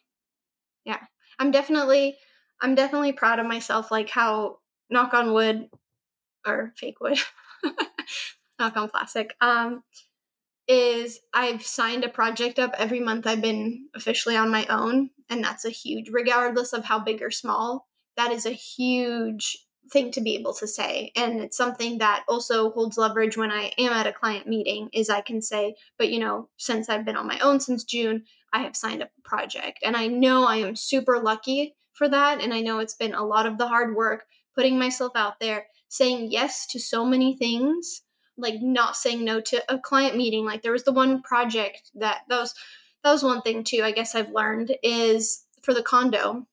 Yeah. 0.87 1.01
I'm 1.39 1.51
definitely 1.51 2.17
I'm 2.63 2.77
definitely 2.77 3.13
proud 3.13 3.41
of 3.41 3.47
myself, 3.47 3.91
like 3.91 4.09
how 4.09 4.61
knock 4.89 5.13
on 5.13 5.35
wood 5.35 5.69
or 6.47 6.73
fake 6.79 7.01
wood. 7.01 7.19
knock 8.59 8.77
on 8.77 8.89
plastic. 8.89 9.35
Um 9.43 9.83
is 10.71 11.19
I've 11.35 11.67
signed 11.67 12.05
a 12.05 12.09
project 12.09 12.61
up 12.61 12.77
every 12.79 13.01
month 13.01 13.27
I've 13.27 13.43
been 13.43 13.89
officially 13.97 14.37
on 14.37 14.53
my 14.53 14.67
own. 14.67 15.11
And 15.29 15.43
that's 15.43 15.65
a 15.65 15.71
huge, 15.71 16.11
regardless 16.11 16.73
of 16.73 16.85
how 16.85 17.01
big 17.01 17.23
or 17.23 17.33
small, 17.33 17.89
that 18.17 18.31
is 18.31 18.47
a 18.47 18.53
huge 18.53 19.59
thing 19.91 20.13
to 20.13 20.21
be 20.21 20.37
able 20.37 20.55
to 20.55 20.69
say. 20.69 21.11
And 21.17 21.41
it's 21.41 21.57
something 21.57 21.99
that 21.99 22.23
also 22.29 22.71
holds 22.71 22.97
leverage 22.97 23.37
when 23.37 23.51
I 23.51 23.73
am 23.79 23.93
at 23.93 24.07
a 24.07 24.13
client 24.13 24.47
meeting 24.47 24.89
is 24.93 25.11
I 25.11 25.23
can 25.23 25.43
say, 25.43 25.75
but 25.99 26.11
you 26.11 26.21
know, 26.21 26.49
since 26.57 26.89
I've 26.89 27.05
been 27.05 27.17
on 27.17 27.27
my 27.27 27.41
own 27.41 27.59
since 27.59 27.83
June, 27.83 28.23
I 28.53 28.61
have 28.61 28.77
signed 28.77 29.03
up 29.03 29.11
a 29.19 29.29
project. 29.29 29.81
And 29.83 29.97
I 29.97 30.07
know 30.07 30.45
I 30.45 30.59
am 30.59 30.77
super 30.77 31.19
lucky 31.19 31.75
for 31.95 32.09
that. 32.09 32.41
And 32.41 32.55
I 32.55 32.61
know 32.61 32.79
it's 32.79 32.95
been 32.95 33.15
a 33.15 33.27
lot 33.27 33.47
of 33.47 33.59
the 33.59 33.67
hard 33.67 33.97
work, 33.97 34.27
putting 34.55 34.79
myself 34.79 35.13
out 35.17 35.41
there, 35.41 35.67
saying 35.89 36.31
yes 36.31 36.69
to 36.69 36.79
so 36.79 37.05
many 37.05 37.37
things 37.37 38.03
like 38.41 38.61
not 38.61 38.97
saying 38.97 39.25
no 39.25 39.41
to 39.41 39.63
a 39.73 39.79
client 39.79 40.17
meeting. 40.17 40.45
Like 40.45 40.63
there 40.63 40.73
was 40.73 40.85
the 40.85 40.93
one 40.93 41.23
project 41.23 41.91
that 41.95 42.23
that 42.29 42.41
was 42.41 42.55
that 43.05 43.13
was 43.13 43.23
one 43.23 43.43
thing 43.43 43.65
too. 43.65 43.83
I 43.83 43.93
guess 43.93 44.15
I've 44.15 44.31
learned 44.31 44.75
is 44.83 45.45
for 45.63 45.75
the 45.75 45.83
condo. 45.83 46.47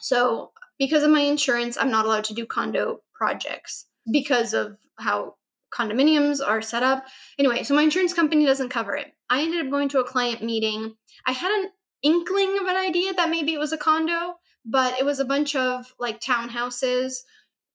So 0.00 0.52
because 0.78 1.02
of 1.02 1.10
my 1.10 1.20
insurance, 1.20 1.76
I'm 1.76 1.90
not 1.90 2.04
allowed 2.04 2.24
to 2.24 2.34
do 2.34 2.46
condo 2.46 3.02
projects 3.12 3.86
because 4.10 4.54
of 4.54 4.76
how 4.98 5.34
condominiums 5.72 6.40
are 6.44 6.62
set 6.62 6.82
up. 6.82 7.04
Anyway, 7.38 7.62
so 7.62 7.74
my 7.74 7.82
insurance 7.82 8.14
company 8.14 8.46
doesn't 8.46 8.70
cover 8.70 8.94
it. 8.94 9.12
I 9.28 9.42
ended 9.42 9.64
up 9.64 9.70
going 9.70 9.88
to 9.90 10.00
a 10.00 10.04
client 10.04 10.42
meeting. 10.42 10.94
I 11.26 11.32
had 11.32 11.50
an 11.50 11.70
inkling 12.02 12.58
of 12.60 12.66
an 12.66 12.76
idea 12.76 13.12
that 13.14 13.30
maybe 13.30 13.52
it 13.52 13.58
was 13.58 13.72
a 13.72 13.78
condo, 13.78 14.36
but 14.64 14.98
it 14.98 15.04
was 15.04 15.20
a 15.20 15.24
bunch 15.24 15.56
of 15.56 15.92
like 15.98 16.20
townhouses 16.20 17.22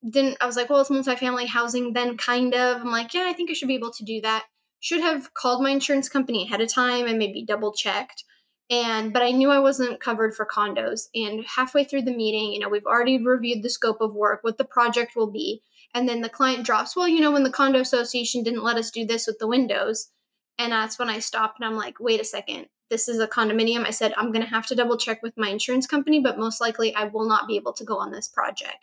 didn't 0.10 0.38
I 0.42 0.46
was 0.46 0.56
like, 0.56 0.70
well, 0.70 0.82
it's 0.82 0.89
multifamily 0.89 1.48
housing 1.48 1.94
then 1.94 2.18
kind 2.18 2.54
of. 2.54 2.82
I'm 2.82 2.92
like, 2.92 3.13
yeah, 3.13 3.28
I 3.28 3.34
think 3.34 3.50
I 3.50 3.54
should 3.54 3.68
be 3.68 3.76
able 3.76 3.92
to 3.92 4.04
do 4.04 4.22
that. 4.22 4.46
Should 4.80 5.02
have 5.02 5.34
called 5.34 5.63
my 5.63 5.70
insurance 5.70 6.10
company 6.10 6.44
ahead 6.44 6.62
of 6.62 6.74
time 6.74 7.06
and 7.08 7.18
maybe 7.18 7.46
double 7.46 7.74
checked. 7.74 8.24
And 8.70 9.13
but 9.13 9.22
I 9.22 9.32
knew 9.32 9.50
I 9.50 9.60
wasn't 9.60 10.00
covered 10.00 10.36
for 10.36 10.46
condos. 10.46 11.08
And 11.13 11.46
halfway 11.46 11.84
through 11.84 12.04
the 12.04 12.16
meeting, 12.16 12.52
you 12.52 12.60
know, 12.60 12.70
we've 12.70 12.86
already 12.86 13.24
reviewed 13.24 13.63
the 13.63 13.70
scope 13.70 14.02
of 14.02 14.13
work, 14.13 14.39
what 14.44 14.58
the 14.58 14.66
project 14.66 15.16
will 15.16 15.32
be. 15.32 15.62
And 15.94 16.10
then 16.10 16.22
the 16.22 16.30
client 16.30 16.66
drops, 16.66 16.96
well, 16.96 17.08
you 17.08 17.22
know, 17.22 17.32
when 17.32 17.44
the 17.44 17.52
condo 17.52 17.80
association 17.80 18.44
didn't 18.44 18.63
let 18.63 18.78
us 18.78 18.89
do 18.89 19.06
this 19.06 19.28
with 19.28 19.38
the 19.39 19.48
windows. 19.48 20.10
And 20.58 20.72
that's 20.72 20.98
when 20.98 21.10
I 21.10 21.20
stopped 21.20 21.60
and 21.60 21.68
I'm 21.68 21.76
like, 21.76 22.00
wait 22.00 22.22
a 22.22 22.26
second, 22.26 22.68
this 22.89 23.08
is 23.08 23.20
a 23.20 23.28
condominium. 23.28 23.86
I 23.86 23.92
said, 23.92 24.13
I'm 24.18 24.32
going 24.32 24.44
to 24.44 24.50
have 24.50 24.68
to 24.68 24.76
double 24.76 24.98
check 24.98 25.22
with 25.22 25.38
my 25.38 25.50
insurance 25.50 25.88
company, 25.88 26.20
but 26.20 26.38
most 26.38 26.62
likely 26.62 26.96
I 26.96 27.06
will 27.06 27.28
not 27.28 27.48
be 27.48 27.56
able 27.56 27.74
to 27.74 27.84
go 27.84 27.98
on 27.98 28.12
this 28.12 28.28
project. 28.28 28.78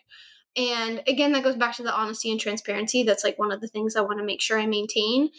And 0.57 1.01
again, 1.07 1.31
that 1.31 1.43
goes 1.43 1.55
back 1.55 1.77
to 1.77 1.83
the 1.83 1.93
honesty 1.93 2.31
and 2.31 2.39
transparency. 2.39 3.03
That's 3.03 3.23
like 3.23 3.39
one 3.39 3.51
of 3.51 3.61
the 3.61 3.67
things 3.67 3.95
I 3.95 4.01
want 4.01 4.19
to 4.19 4.25
make 4.25 4.41
sure 4.41 4.59
I 4.59 4.65
maintain. 4.65 5.29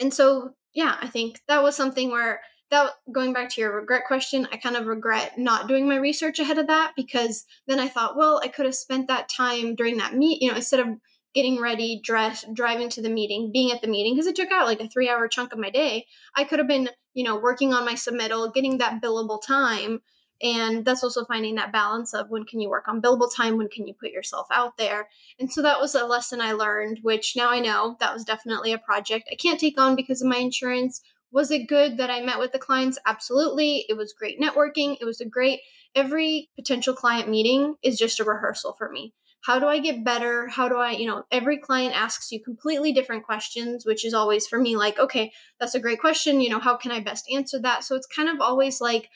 And 0.00 0.12
so, 0.12 0.50
yeah, 0.74 0.96
I 1.00 1.06
think 1.06 1.40
that 1.46 1.62
was 1.62 1.76
something 1.76 2.10
where 2.10 2.40
that 2.70 2.92
going 3.12 3.32
back 3.32 3.50
to 3.50 3.60
your 3.60 3.76
regret 3.76 4.02
question, 4.06 4.48
I 4.52 4.56
kind 4.56 4.76
of 4.76 4.86
regret 4.86 5.38
not 5.38 5.68
doing 5.68 5.88
my 5.88 5.96
research 5.96 6.38
ahead 6.38 6.58
of 6.58 6.68
that 6.68 6.92
because 6.96 7.44
then 7.66 7.80
I 7.80 7.88
thought, 7.88 8.16
well, 8.16 8.40
I 8.42 8.48
could 8.48 8.64
have 8.64 8.74
spent 8.74 9.08
that 9.08 9.28
time 9.28 9.74
during 9.74 9.98
that 9.98 10.14
meet, 10.14 10.40
you 10.40 10.50
know, 10.50 10.56
instead 10.56 10.80
of 10.80 10.86
getting 11.34 11.60
ready, 11.60 12.00
dressed, 12.02 12.52
driving 12.54 12.88
to 12.90 13.02
the 13.02 13.10
meeting, 13.10 13.50
being 13.52 13.72
at 13.72 13.82
the 13.82 13.88
meeting, 13.88 14.14
because 14.14 14.26
it 14.26 14.36
took 14.36 14.50
out 14.50 14.66
like 14.66 14.80
a 14.80 14.88
three 14.88 15.08
hour 15.08 15.28
chunk 15.28 15.52
of 15.52 15.58
my 15.58 15.70
day. 15.70 16.06
I 16.36 16.44
could 16.44 16.58
have 16.58 16.68
been, 16.68 16.90
you 17.14 17.24
know, 17.24 17.38
working 17.38 17.72
on 17.72 17.84
my 17.84 17.94
submittal, 17.94 18.52
getting 18.52 18.78
that 18.78 19.02
billable 19.02 19.40
time 19.44 20.00
and 20.42 20.84
that's 20.84 21.04
also 21.04 21.24
finding 21.24 21.56
that 21.56 21.72
balance 21.72 22.14
of 22.14 22.30
when 22.30 22.44
can 22.44 22.60
you 22.60 22.70
work 22.70 22.88
on 22.88 23.02
billable 23.02 23.34
time? 23.34 23.58
When 23.58 23.68
can 23.68 23.86
you 23.86 23.94
put 23.94 24.10
yourself 24.10 24.46
out 24.52 24.76
there? 24.78 25.08
And 25.38 25.52
so 25.52 25.62
that 25.62 25.80
was 25.80 25.94
a 25.94 26.06
lesson 26.06 26.40
i 26.40 26.52
learned 26.52 27.00
which 27.02 27.34
now 27.36 27.50
i 27.50 27.60
know 27.60 27.96
that 28.00 28.12
was 28.12 28.24
definitely 28.24 28.72
a 28.72 28.78
project 28.78 29.28
i 29.30 29.34
can't 29.34 29.60
take 29.60 29.78
on 29.78 29.96
because 29.96 30.22
of 30.22 30.28
my 30.28 30.38
insurance. 30.38 31.02
Was 31.32 31.50
it 31.50 31.68
good 31.68 31.98
that 31.98 32.10
i 32.10 32.20
met 32.20 32.38
with 32.38 32.52
the 32.52 32.58
clients? 32.58 32.98
Absolutely. 33.06 33.84
It 33.88 33.96
was 33.96 34.12
great 34.12 34.40
networking. 34.40 34.96
It 35.00 35.04
was 35.04 35.20
a 35.20 35.28
great 35.28 35.60
every 35.94 36.48
potential 36.56 36.94
client 36.94 37.28
meeting 37.28 37.74
is 37.82 37.98
just 37.98 38.20
a 38.20 38.24
rehearsal 38.24 38.74
for 38.78 38.90
me. 38.90 39.12
How 39.42 39.58
do 39.58 39.66
i 39.66 39.78
get 39.78 40.04
better? 40.04 40.48
How 40.48 40.68
do 40.68 40.76
i 40.76 40.92
you 40.92 41.06
know 41.06 41.24
every 41.30 41.58
client 41.58 41.94
asks 41.94 42.32
you 42.32 42.42
completely 42.42 42.92
different 42.92 43.24
questions 43.24 43.84
which 43.84 44.04
is 44.04 44.14
always 44.14 44.46
for 44.46 44.58
me 44.58 44.76
like 44.76 44.98
okay 44.98 45.32
that's 45.58 45.74
a 45.74 45.80
great 45.80 46.00
question. 46.00 46.40
You 46.40 46.50
know 46.50 46.60
how 46.60 46.76
can 46.76 46.92
i 46.92 47.00
best 47.00 47.26
answer 47.34 47.60
that? 47.60 47.84
So 47.84 47.94
it's 47.94 48.06
kind 48.06 48.28
of 48.28 48.40
always 48.40 48.80
like 48.80 49.08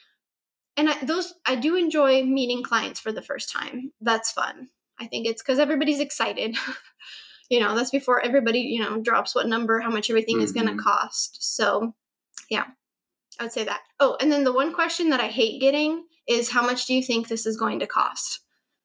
and 0.76 0.90
I, 0.90 1.04
those 1.04 1.34
I 1.46 1.56
do 1.56 1.76
enjoy 1.76 2.22
meeting 2.24 2.62
clients 2.62 3.00
for 3.00 3.12
the 3.12 3.22
first 3.22 3.50
time. 3.50 3.92
That's 4.00 4.32
fun. 4.32 4.68
I 4.98 5.06
think 5.06 5.26
it's 5.26 5.42
because 5.42 5.58
everybody's 5.58 6.00
excited. 6.00 6.56
you 7.50 7.60
know, 7.60 7.74
that's 7.74 7.90
before 7.90 8.20
everybody 8.20 8.60
you 8.60 8.80
know 8.80 9.00
drops 9.00 9.34
what 9.34 9.46
number, 9.46 9.80
how 9.80 9.90
much 9.90 10.10
everything 10.10 10.36
mm-hmm. 10.36 10.44
is 10.44 10.52
going 10.52 10.66
to 10.68 10.82
cost. 10.82 11.38
So, 11.40 11.94
yeah, 12.50 12.64
I 13.38 13.44
would 13.44 13.52
say 13.52 13.64
that. 13.64 13.80
Oh, 14.00 14.16
and 14.20 14.30
then 14.30 14.44
the 14.44 14.52
one 14.52 14.72
question 14.72 15.10
that 15.10 15.20
I 15.20 15.28
hate 15.28 15.60
getting 15.60 16.04
is 16.28 16.50
how 16.50 16.62
much 16.62 16.86
do 16.86 16.94
you 16.94 17.02
think 17.02 17.28
this 17.28 17.46
is 17.46 17.56
going 17.56 17.80
to 17.80 17.86
cost? 17.86 18.40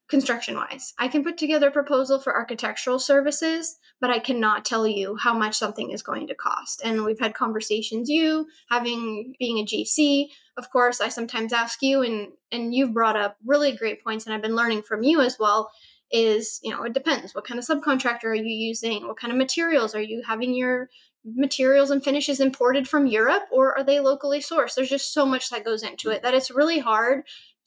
Construction 0.10 0.56
wise. 0.56 0.94
I 0.98 1.08
can 1.08 1.24
put 1.24 1.38
together 1.38 1.68
a 1.68 1.72
proposal 1.72 2.20
for 2.20 2.36
architectural 2.36 2.98
services, 2.98 3.78
but 4.02 4.10
I 4.10 4.20
cannot 4.20 4.66
tell 4.66 4.88
you 4.88 5.16
how 5.16 5.38
much 5.38 5.56
something 5.56 5.92
is 5.92 6.02
going 6.02 6.28
to 6.28 6.36
cost. 6.36 6.82
And 6.84 7.06
we've 7.06 7.20
had 7.20 7.36
conversations 7.36 8.10
you 8.10 8.48
having 8.70 9.36
being 9.40 9.60
a 9.60 9.66
GC, 9.66 10.30
of 10.58 10.72
course, 10.72 11.00
I 11.00 11.10
sometimes 11.10 11.54
ask 11.54 11.82
you 11.82 12.02
and 12.02 12.30
and 12.52 12.74
you've 12.74 12.94
brought 12.94 13.16
up 13.16 13.38
really 13.46 13.72
great 13.72 14.04
points 14.04 14.26
and 14.26 14.34
I've 14.34 14.42
been 14.42 14.56
learning 14.56 14.82
from 14.82 15.04
you 15.04 15.22
as 15.22 15.38
well 15.40 15.72
is, 16.12 16.60
you 16.64 16.72
know, 16.72 16.84
it 16.84 16.94
depends. 16.94 17.36
What 17.36 17.46
kind 17.46 17.60
of 17.60 17.66
subcontractor 17.66 18.26
are 18.26 18.34
you 18.34 18.44
using? 18.44 19.08
What 19.08 19.18
kind 19.18 19.32
of 19.32 19.38
materials 19.38 19.94
are 19.94 20.02
you 20.02 20.24
having 20.26 20.56
your 20.56 20.90
materials 21.24 21.92
and 21.92 22.04
finishes 22.04 22.40
imported 22.40 22.88
from 22.88 23.06
Europe 23.06 23.44
or 23.52 23.78
are 23.78 23.84
they 23.84 24.00
locally 24.00 24.40
sourced? 24.40 24.76
There's 24.76 24.90
just 24.90 25.14
so 25.14 25.26
much 25.26 25.50
that 25.50 25.66
goes 25.66 25.84
into 25.84 26.10
it 26.10 26.24
that 26.24 26.34
it's 26.34 26.50
really 26.50 26.80
hard 26.80 27.24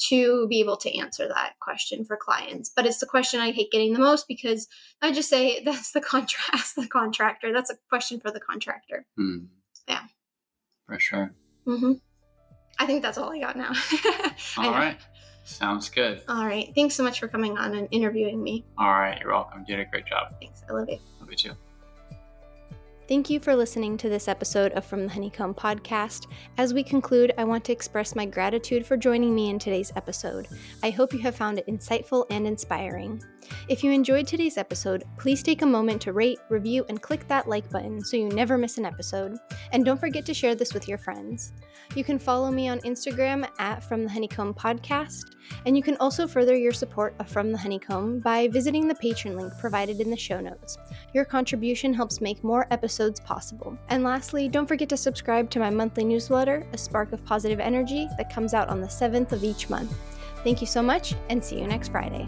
to 0.09 0.47
be 0.49 0.61
able 0.61 0.77
to 0.79 0.99
answer 0.99 1.29
that 1.29 1.55
question 1.61 2.05
for 2.05 2.17
clients. 2.17 2.71
But 2.75 2.87
it's 2.87 2.99
the 2.99 3.07
question 3.07 3.41
I 3.41 3.53
hate 3.53 3.71
getting 3.71 3.93
the 3.93 3.99
most 3.99 4.27
because 4.29 4.69
I 5.01 5.13
just 5.13 5.29
say 5.29 5.63
that's 5.65 5.93
the 5.93 6.01
contrast, 6.01 6.77
the 6.77 6.89
contractor. 6.89 7.53
That's 7.53 7.71
a 7.71 7.77
question 7.89 8.21
for 8.21 8.31
the 8.31 8.41
contractor. 8.41 9.07
Mm. 9.19 9.47
Yeah. 9.89 10.03
For 10.87 10.99
sure. 10.99 11.33
Mm-hmm. 11.67 11.93
I 12.79 12.87
think 12.87 13.03
that's 13.03 13.19
all 13.19 13.33
I 13.33 13.39
got 13.39 13.57
now. 13.57 13.73
all 14.59 14.71
right. 14.73 14.99
Sounds 15.45 15.89
good. 15.89 16.23
All 16.29 16.47
right. 16.47 16.73
Thanks 16.75 16.95
so 16.95 17.03
much 17.03 17.21
for 17.21 17.29
coming 17.29 17.59
on 17.59 17.75
and 17.75 17.89
interviewing 17.91 18.43
me. 18.43 18.65
All 18.79 18.93
right. 18.93 19.21
You're 19.21 19.33
welcome. 19.33 19.65
You 19.67 19.77
did 19.77 19.87
a 19.87 19.91
great 19.91 20.07
job. 20.07 20.35
Thanks. 20.41 20.63
I 20.69 20.73
love 20.73 20.89
you. 20.89 20.99
Love 21.21 21.31
you 21.31 21.37
too. 21.37 21.53
Thank 23.09 23.29
you 23.29 23.41
for 23.41 23.57
listening 23.57 23.97
to 23.99 24.09
this 24.09 24.29
episode 24.29 24.73
of 24.73 24.85
From 24.85 25.03
the 25.03 25.13
Honeycomb 25.13 25.55
podcast. 25.55 26.29
As 26.57 26.73
we 26.73 26.85
conclude, 26.85 27.35
I 27.37 27.45
want 27.45 27.65
to 27.65 27.73
express 27.73 28.15
my 28.15 28.25
gratitude 28.25 28.87
for 28.87 28.97
joining 28.97 29.35
me 29.35 29.51
in 29.51 29.59
today's 29.59 29.93
episode. 29.97 30.47
I 30.85 30.91
hope 30.91 31.13
you 31.13 31.19
have 31.21 31.35
found 31.35 31.59
it 31.59 31.67
insightful 31.67 32.27
and 32.31 32.47
inspiring. 32.47 33.21
If 33.69 33.83
you 33.85 33.91
enjoyed 33.93 34.27
today's 34.27 34.59
episode, 34.59 35.05
please 35.19 35.43
take 35.43 35.63
a 35.63 35.67
moment 35.67 36.01
to 36.03 36.13
rate, 36.13 36.39
review, 36.49 36.85
and 36.89 37.01
click 37.01 37.27
that 37.29 37.49
like 37.49 37.71
button 37.71 38.03
so 38.03 38.17
you 38.17 38.29
never 38.29 38.59
miss 38.59 38.79
an 38.79 38.85
episode. 38.85 39.39
And 39.73 39.85
don't 39.85 40.01
forget 40.01 40.27
to 40.27 40.35
share 40.35 40.55
this 40.55 40.75
with 40.75 40.89
your 40.89 40.99
friends. 40.99 41.53
You 41.95 42.05
can 42.05 42.19
follow 42.19 42.51
me 42.51 42.69
on 42.69 42.81
Instagram 42.81 43.49
at 43.59 43.83
From 43.83 44.05
the 44.05 44.11
Honeycomb 44.11 44.55
Podcast, 44.55 45.37
and 45.67 45.77
you 45.77 45.83
can 45.83 45.97
also 45.99 46.27
further 46.27 46.57
your 46.57 46.73
support 46.73 47.15
of 47.19 47.29
From 47.29 47.53
the 47.53 47.59
Honeycomb 47.59 48.21
by 48.21 48.49
visiting 48.49 48.89
the 48.89 48.95
Patreon 48.95 49.39
link 49.39 49.53
provided 49.59 50.01
in 50.01 50.11
the 50.11 50.17
show 50.17 50.41
notes. 50.41 50.79
Your 51.13 51.25
contribution 51.25 51.93
helps 51.93 52.21
make 52.21 52.43
more 52.43 52.67
episodes 52.71 53.21
possible. 53.21 53.77
And 53.89 54.03
lastly, 54.03 54.49
don't 54.49 54.67
forget 54.67 54.89
to 54.89 54.97
subscribe 54.97 55.51
to 55.51 55.59
my 55.59 55.71
monthly 55.71 56.05
newsletter, 56.05 56.67
A 56.73 56.79
Spark 56.79 57.13
of 57.13 57.25
Positive 57.25 57.61
Energy, 57.61 58.09
that 58.17 58.33
comes 58.33 58.55
out 58.55 58.69
on 58.69 58.81
the 58.81 58.87
7th 58.87 59.33
of 59.33 59.45
each 59.45 59.69
month. 59.69 59.95
Thank 60.45 60.61
you 60.61 60.67
so 60.67 60.83
much, 60.83 61.15
and 61.29 61.45
see 61.45 61.61
you 61.61 61.67
next 61.67 61.91
Friday. 61.91 62.27